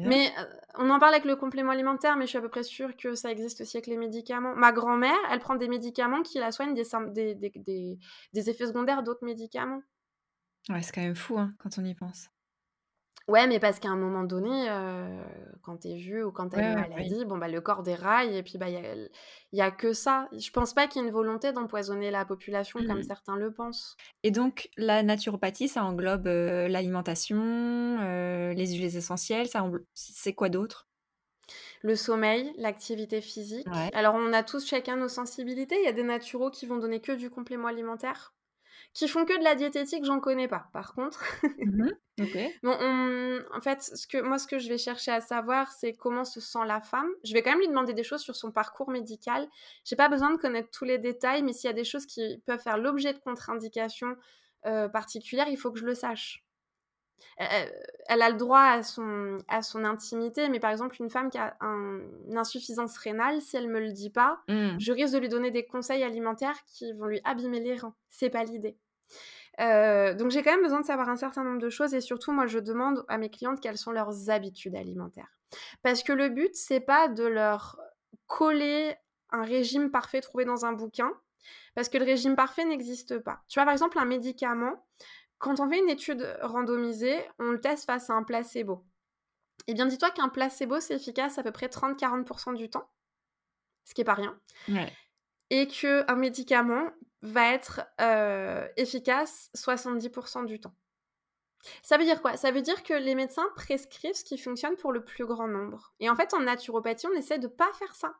[0.03, 2.63] Mais euh, on en parle avec le complément alimentaire, mais je suis à peu près
[2.63, 4.55] sûre que ça existe aussi avec les médicaments.
[4.55, 7.99] Ma grand-mère, elle prend des médicaments qui la soignent des, des, des,
[8.33, 9.81] des effets secondaires d'autres médicaments.
[10.69, 12.29] Ouais, c'est quand même fou hein, quand on y pense.
[13.27, 15.23] Ouais, mais parce qu'à un moment donné, euh,
[15.63, 18.59] quand t'es vieux ou quand t'as une maladie, bon, bah, le corps déraille et puis,
[18.59, 19.09] bah, il
[19.51, 20.29] y a, que ça.
[20.31, 23.03] Je pense pas qu'il y ait une volonté d'empoisonner la population comme mmh.
[23.03, 23.97] certains le pensent.
[24.21, 30.49] Et donc, la naturopathie, ça englobe euh, l'alimentation, euh, les huiles essentielles, ça c'est quoi
[30.49, 30.87] d'autre?
[31.81, 33.67] Le sommeil, l'activité physique.
[33.93, 35.75] Alors, on a tous chacun nos sensibilités.
[35.79, 38.35] Il y a des naturaux qui vont donner que du complément alimentaire?
[38.95, 41.21] Qui font que de la diététique, j'en connais pas, par contre.
[41.59, 41.89] Mmh
[42.63, 46.23] bon, en fait, ce que, moi, ce que je vais chercher à savoir, c'est comment
[46.23, 47.09] se sent la femme.
[47.25, 49.47] Je vais quand même lui demander des choses sur son parcours médical.
[49.83, 52.41] J'ai pas besoin de connaître tous les détails, mais s'il y a des choses qui
[52.45, 54.15] peuvent faire l'objet de contre-indications
[54.65, 56.45] euh, particulières, il faut que je le sache
[57.37, 61.37] elle, a le droit à son, à son intimité, mais par exemple, une femme qui
[61.37, 64.79] a une insuffisance rénale, si elle me le dit pas, mmh.
[64.79, 67.95] je risque de lui donner des conseils alimentaires qui vont lui abîmer les reins.
[68.09, 68.77] C'est pas l'idée.
[69.57, 72.45] Donc j'ai quand même besoin de savoir un certain nombre de choses et surtout moi
[72.47, 75.39] je demande à mes clientes quelles sont leurs habitudes alimentaires.
[75.81, 77.79] Parce que le but c'est pas de leur
[78.27, 78.95] coller
[79.31, 81.11] un régime parfait trouvé dans un bouquin
[81.73, 83.43] parce que le régime parfait n'existe pas.
[83.47, 84.85] Tu vois par exemple un médicament,
[85.37, 88.85] quand on fait une étude randomisée, on le teste face à un placebo.
[89.67, 92.89] Eh bien, dis-toi qu'un placebo, c'est efficace à peu près 30-40% du temps,
[93.83, 94.39] ce qui n'est pas rien.
[95.49, 96.89] Et qu'un médicament
[97.21, 100.75] va être euh, efficace 70% du temps.
[101.81, 102.37] Ça veut dire quoi?
[102.37, 105.93] Ça veut dire que les médecins prescrivent ce qui fonctionne pour le plus grand nombre.
[105.99, 108.15] Et en fait, en naturopathie, on essaie de ne pas faire ça.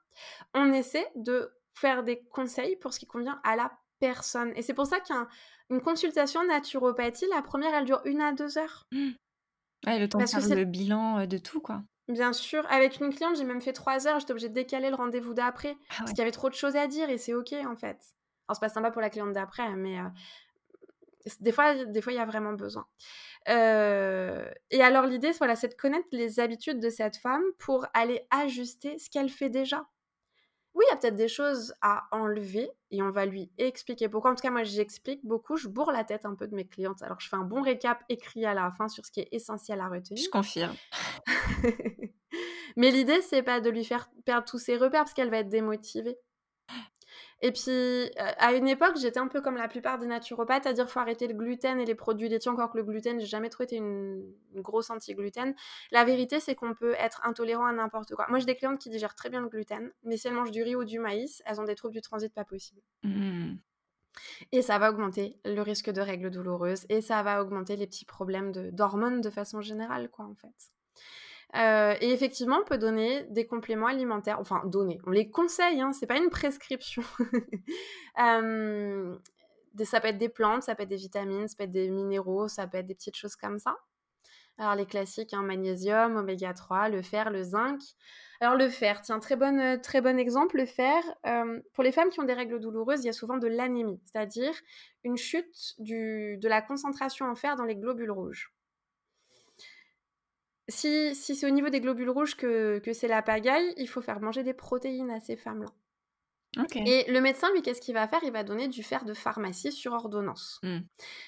[0.54, 4.52] On essaie de faire des conseils pour ce qui convient à la personne.
[4.56, 8.88] Et c'est pour ça qu'une consultation naturopathie, la première, elle dure une à deux heures.
[8.92, 9.12] Mmh.
[9.86, 11.84] Ouais, le temps de faire le bilan euh, de tout, quoi.
[12.08, 12.66] Bien sûr.
[12.70, 14.20] Avec une cliente, j'ai même fait trois heures.
[14.20, 15.76] J'étais obligée de décaler le rendez-vous d'après.
[15.90, 17.98] Ah parce qu'il y avait trop de choses à dire et c'est OK, en fait.
[18.48, 20.04] Alors, c'est pas sympa pour la cliente d'après, mais euh,
[21.40, 22.86] des fois, des fois, il y a vraiment besoin.
[23.50, 28.28] Euh, et alors, l'idée, voilà, c'est de connaître les habitudes de cette femme pour aller
[28.30, 29.88] ajuster ce qu'elle fait déjà
[30.76, 34.32] oui, il y a peut-être des choses à enlever et on va lui expliquer pourquoi.
[34.32, 37.02] En tout cas, moi, j'explique beaucoup, je bourre la tête un peu de mes clientes.
[37.02, 39.80] Alors, je fais un bon récap écrit à la fin sur ce qui est essentiel
[39.80, 40.22] à retenir.
[40.22, 40.76] Je confirme.
[42.76, 45.50] Mais l'idée, c'est pas de lui faire perdre tous ses repères parce qu'elle va être
[45.50, 46.18] démotivée.
[47.42, 50.74] Et puis, euh, à une époque, j'étais un peu comme la plupart des naturopathes, à
[50.74, 53.50] dire faut arrêter le gluten et les produits laitiers, encore que le gluten, j'ai jamais
[53.50, 54.24] trop été une,
[54.54, 55.54] une grosse anti-gluten.
[55.92, 58.26] La vérité, c'est qu'on peut être intolérant à n'importe quoi.
[58.30, 60.64] Moi, j'ai des clientes qui digèrent très bien le gluten, mais si elles mangent du
[60.64, 62.82] riz ou du maïs, elles ont des troubles du transit pas possible.
[63.04, 63.56] Mmh.
[64.52, 68.06] Et ça va augmenter le risque de règles douloureuses et ça va augmenter les petits
[68.06, 70.72] problèmes de- d'hormones de, façon générale, quoi, en fait.
[71.56, 75.94] Euh, et effectivement, on peut donner des compléments alimentaires, enfin donner, on les conseille, hein,
[75.94, 77.04] c'est pas une prescription.
[78.18, 79.14] Euh,
[79.84, 82.48] ça peut être des plantes, ça peut être des vitamines, ça peut être des minéraux,
[82.48, 83.76] ça peut être des petites choses comme ça.
[84.58, 87.82] Alors les classiques, hein, magnésium, oméga 3, le fer, le zinc.
[88.40, 89.38] Alors le fer, tiens, très,
[89.80, 93.08] très bon exemple, le fer, euh, pour les femmes qui ont des règles douloureuses, il
[93.08, 94.54] y a souvent de l'anémie, c'est-à-dire
[95.04, 98.55] une chute de la concentration en fer dans les globules rouges.
[100.68, 104.02] Si, si c'est au niveau des globules rouges que, que c'est la pagaille, il faut
[104.02, 105.70] faire manger des protéines à ces femmes-là.
[106.74, 108.22] Et le médecin, lui, qu'est-ce qu'il va faire?
[108.24, 110.60] Il va donner du fer de pharmacie sur ordonnance.
[110.64, 110.80] Mm.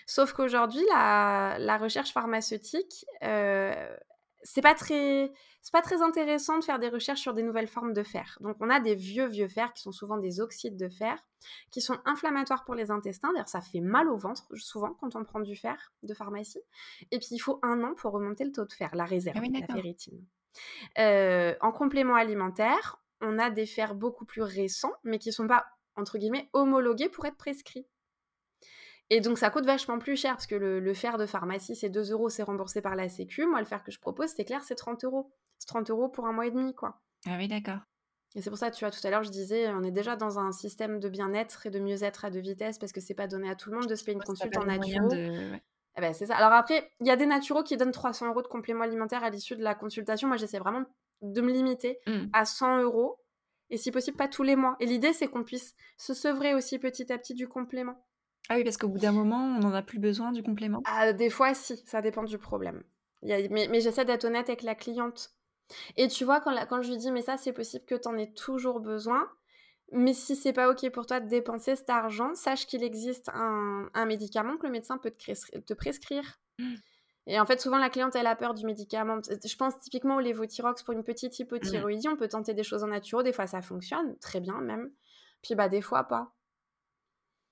[0.06, 3.96] Sauf qu'aujourd'hui, la, la recherche pharmaceutique, euh,
[4.44, 5.32] c'est pas très,
[5.62, 8.38] c'est pas très intéressant de faire des recherches sur des nouvelles formes de fer.
[8.42, 11.18] Donc, on a des vieux vieux fers qui sont souvent des oxydes de fer,
[11.72, 13.32] qui sont inflammatoires pour les intestins.
[13.34, 16.62] D'ailleurs, ça fait mal au ventre souvent quand on prend du fer de pharmacie.
[17.12, 19.42] Et puis, il faut un an pour remonter le taux de fer, la réserve, Ah
[19.42, 20.24] oui, la ferritine.
[20.98, 25.66] Euh, en complément alimentaire, on a des fers beaucoup plus récents, mais qui sont pas
[25.96, 27.88] entre guillemets homologués pour être prescrits.
[29.10, 31.90] Et donc ça coûte vachement plus cher parce que le, le fer de pharmacie c'est
[31.90, 33.46] 2 euros, c'est remboursé par la Sécu.
[33.46, 35.32] Moi le fer que je propose c'est clair, c'est 30 euros.
[35.60, 37.00] C'est 30 euros pour un mois et demi quoi.
[37.26, 37.80] Ah oui, d'accord.
[38.36, 40.38] Et c'est pour ça, tu vois, tout à l'heure, je disais, on est déjà dans
[40.38, 43.50] un système de bien-être et de mieux-être à deux vitesses parce que c'est pas donné
[43.50, 45.08] à tout le monde de se payer une consulte en naturo.
[45.08, 45.52] de...
[45.54, 45.64] ouais.
[45.98, 46.36] Eh ben, c'est ça.
[46.36, 49.32] Alors après, il y a des naturaux qui donnent 300 euros de compléments alimentaires à
[49.32, 50.28] l'issue de la consultation.
[50.28, 50.84] Moi, j'essaie vraiment
[51.22, 52.28] de me limiter Mm.
[52.34, 53.18] à 100 euros
[53.72, 54.76] et si possible pas tous les mois.
[54.80, 58.06] Et l'idée, c'est qu'on puisse se sevrer aussi petit à petit du complément.
[58.50, 60.82] Ah oui, parce qu'au bout d'un moment, on n'en a plus besoin du complément.
[60.86, 62.84] Ah, des fois, si, ça dépend du problème.
[63.24, 65.32] Il y a- mais mais j'essaie d'être honnête avec la cliente.
[65.98, 68.08] Et tu vois, quand, la- quand je lui dis, mais ça, c'est possible que tu
[68.08, 69.30] en aies toujours besoin,
[69.92, 73.90] mais si c'est pas OK pour toi de dépenser cet argent, sache qu'il existe un,
[73.94, 76.40] un médicament que le médecin peut te, prescrire.
[76.60, 76.76] Mm.
[77.28, 79.20] Et en fait, souvent, la cliente, elle a peur du médicament.
[79.22, 82.08] Je pense typiquement au lévothyrox pour une petite hypothyroïdie.
[82.08, 83.22] On peut tenter des choses en naturo.
[83.22, 84.90] Des fois, ça fonctionne très bien même.
[85.42, 86.34] Puis, bah, des fois, pas.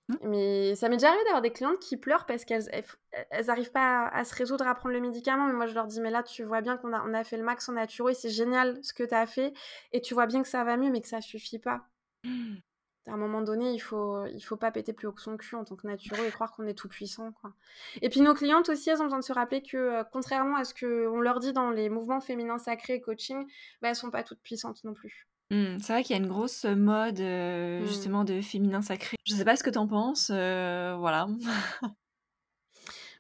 [0.10, 0.16] Mm.
[0.24, 2.70] Mais ça m'est déjà arrivé d'avoir des clientes qui pleurent parce qu'elles
[3.30, 5.48] elles, arrivent pas à, à se résoudre à prendre le médicament.
[5.48, 7.38] Mais moi, je leur dis, mais là, tu vois bien qu'on a, on a fait
[7.38, 9.54] le max en naturo et c'est génial ce que tu as fait.
[9.92, 11.88] Et tu vois bien que ça va mieux, mais que ça suffit pas.
[12.24, 12.56] Mm.
[13.08, 15.56] À un moment donné, il faut, il faut pas péter plus haut que son cul
[15.56, 17.54] en tant que naturo et croire qu'on est tout puissant, quoi.
[18.02, 20.64] Et puis nos clientes aussi, elles ont besoin de se rappeler que, euh, contrairement à
[20.64, 23.46] ce qu'on leur dit dans les mouvements féminins sacrés et coaching,
[23.82, 25.28] bah, elles sont pas toutes puissantes non plus.
[25.52, 25.78] Mm.
[25.80, 27.86] C'est vrai qu'il y a une grosse mode euh, Mm.
[27.86, 29.18] justement de féminin sacré.
[29.26, 31.28] Je sais pas ce que t'en penses, euh, voilà.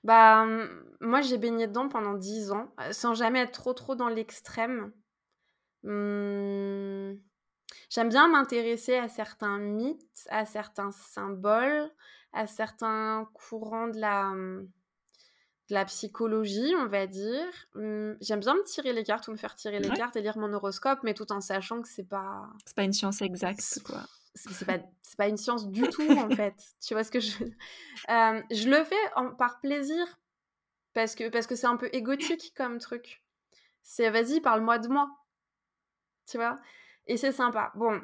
[0.04, 0.70] Bah, hum,
[1.02, 4.92] moi, j'ai baigné dedans pendant 10 ans, sans jamais être trop, trop dans l'extrême.
[7.90, 11.90] J'aime bien m'intéresser à certains mythes, à certains symboles,
[12.34, 14.34] à certains courants de la,
[15.70, 17.46] de la psychologie, on va dire.
[17.76, 19.96] Hum, J'aime bien me tirer les cartes ou me faire tirer les Ouais.
[19.96, 22.94] cartes et lire mon horoscope, mais tout en sachant que c'est pas, C'est pas une
[22.94, 24.06] science exacte, quoi.
[24.36, 26.56] c'est c'est pas, c'est pas une science du tout, en fait.
[26.82, 27.32] Tu vois ce que je
[28.10, 30.06] Euh, Je le fais en- par plaisir,
[30.94, 33.24] parce que parce que c'est un peu égotique comme truc.
[33.84, 35.10] C'est vas-y, parle-moi de moi.
[36.28, 36.58] Tu vois?
[37.08, 37.72] Et c'est sympa.
[37.76, 38.02] Bon.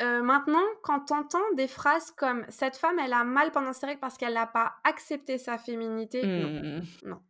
[0.00, 4.00] Euh, maintenant, quand t'entends des phrases comme «cette femme, elle a mal pendant ses règles
[4.00, 6.48] parce qu'elle n'a pas accepté sa féminité», non.
[6.48, 6.82] Mm.
[7.04, 7.20] Non.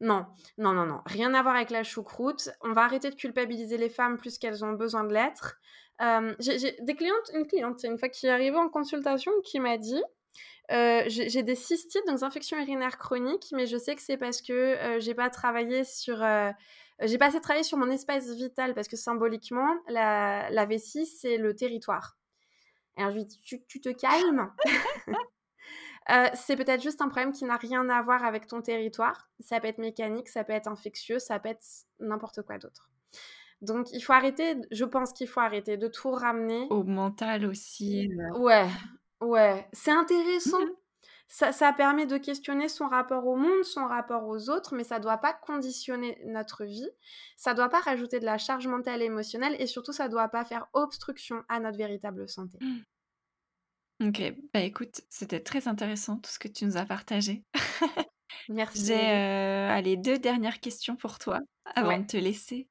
[0.00, 0.26] Non,
[0.58, 1.00] non, non, non.
[1.06, 2.50] Rien à voir avec la choucroute.
[2.62, 5.58] On va arrêter de culpabiliser les femmes plus qu'elles ont besoin de l'être.
[6.02, 9.78] Euh, j'ai des clientes, une cliente, une fois qui est arrivée en consultation, qui m'a
[9.78, 10.02] dit
[10.72, 14.52] euh, j'ai des cystites, donc infections urinaires chroniques, mais je sais que c'est parce que
[14.52, 16.22] euh, j'ai pas travaillé sur.
[17.02, 21.06] Euh, j'ai pas assez travaillé sur mon espace vital parce que symboliquement, la, la vessie,
[21.06, 22.16] c'est le territoire.
[22.96, 24.52] Et alors je lui dis tu, tu te calmes
[26.08, 29.28] Euh, c'est peut-être juste un problème qui n'a rien à voir avec ton territoire.
[29.40, 31.66] Ça peut être mécanique, ça peut être infectieux, ça peut être
[31.98, 32.88] n'importe quoi d'autre.
[33.60, 36.68] Donc il faut arrêter, je pense qu'il faut arrêter de tout ramener.
[36.70, 38.08] Au mental aussi.
[38.08, 38.38] euh.
[38.38, 38.68] Ouais,
[39.20, 40.60] ouais, c'est intéressant.
[41.28, 45.00] Ça, ça permet de questionner son rapport au monde, son rapport aux autres, mais ça
[45.00, 46.88] doit pas conditionner notre vie.
[47.36, 50.44] Ça doit pas rajouter de la charge mentale et émotionnelle, et surtout ça doit pas
[50.44, 52.58] faire obstruction à notre véritable santé.
[54.02, 54.20] Ok,
[54.52, 57.44] bah écoute, c'était très intéressant tout ce que tu nous as partagé.
[58.48, 58.86] Merci.
[58.86, 61.40] J'ai euh, allez, deux dernières questions pour toi
[61.74, 62.00] avant Ouais.
[62.00, 62.68] de te laisser.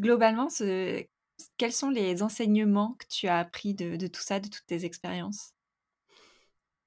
[0.00, 1.04] Globalement, ce
[1.58, 4.84] quels sont les enseignements que tu as appris de de tout ça, de toutes tes
[4.86, 5.52] expériences?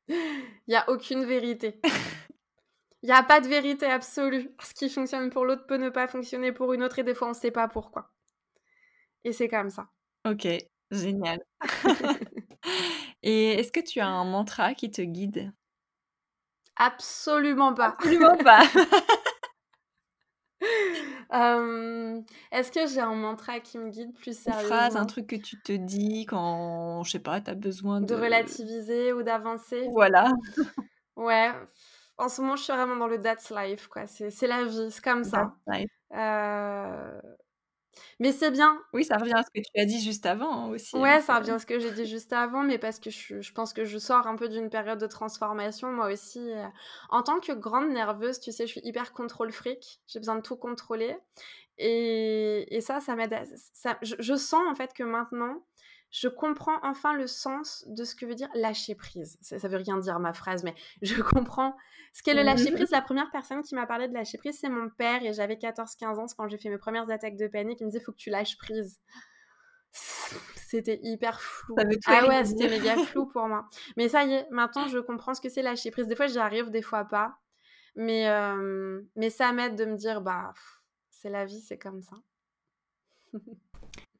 [0.67, 1.79] Il y a aucune vérité.
[3.01, 4.49] Il y a pas de vérité absolue.
[4.61, 7.29] Ce qui fonctionne pour l'autre peut ne pas fonctionner pour une autre et des fois
[7.29, 8.11] on sait pas pourquoi.
[9.23, 9.87] Et c'est comme ça.
[10.25, 10.47] OK,
[10.91, 11.39] génial.
[13.23, 15.51] Et est-ce que tu as un mantra qui te guide?
[16.75, 17.95] Absolument pas.
[17.97, 18.63] Absolument pas.
[21.31, 25.05] Est-ce que j'ai un mantra qui me guide plus Une phrase, un sérieusement?
[25.05, 29.13] truc que tu te dis quand, je sais pas, tu as besoin De de relativiser
[29.13, 29.93] ou d'avancer?
[29.93, 30.31] voilà.
[31.15, 31.51] Ouais,
[32.17, 35.03] en ce moment, je suis vraiment dans le that's life quoi, c'est la vie, c'est
[35.03, 35.55] comme That's ça.
[35.67, 35.89] life.
[36.13, 37.21] Heu,
[38.19, 38.79] mais c'est bien.
[38.93, 41.21] Oui, ça revient à ce que tu as dit juste avant, hein, aussi, hein, Ouais,
[41.21, 43.73] ça revient à ce que j'ai dit juste avant, mais parce que je je pense
[43.73, 46.63] que je sors un peu d'une période de transformation moi aussi, heu,
[47.11, 50.41] en tant que grande nerveuse, tu sais, je suis hyper contrôle freak, j'ai besoin de
[50.41, 51.15] tout contrôler
[51.77, 53.35] et et ça, ça m'aide
[53.73, 55.63] ça je sens en fait que maintenant,
[56.11, 59.37] je comprends enfin le sens de ce que veut dire lâcher prise.
[59.41, 61.75] Ça ça veut rien dire ma phrase, mais je comprends
[62.13, 62.89] ce qu'est le Mmh lâcher prise.
[62.91, 66.17] La 1re personne qui m'a parlé de lâcher prise, c'est mon père et j'avais 14-15
[66.19, 68.17] ans, c'est quand j'ai fait mes 1res attaques de panique, il me disait: «Faut que
[68.17, 68.97] tu lâches prise».
[70.55, 71.75] C'était hyper flou.
[71.77, 73.67] Ça Ah ouais, c'était méga flou pour moi.
[73.97, 76.07] Mais ça y est, maintenant je comprends ce que c'est lâcher prise.
[76.07, 77.37] Des fois j'y arrive, des fois pas,
[77.95, 80.53] mais hem, mais ça m'aide de me dire: «Bah,
[81.11, 82.17] c'est la vie, c'est comme ça».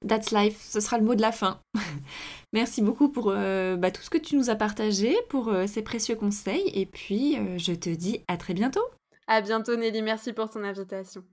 [0.08, 1.60] That's life, ce sera le mot de la fin.
[2.54, 5.82] Merci beaucoup pour, heu, bah, tout ce que tu nous as partagé, pour, heu, ces
[5.82, 8.84] précieux conseils et puis, heu, je te dis à très bientôt.
[9.28, 11.24] À bientôt Nelly, merci pour ton invitation.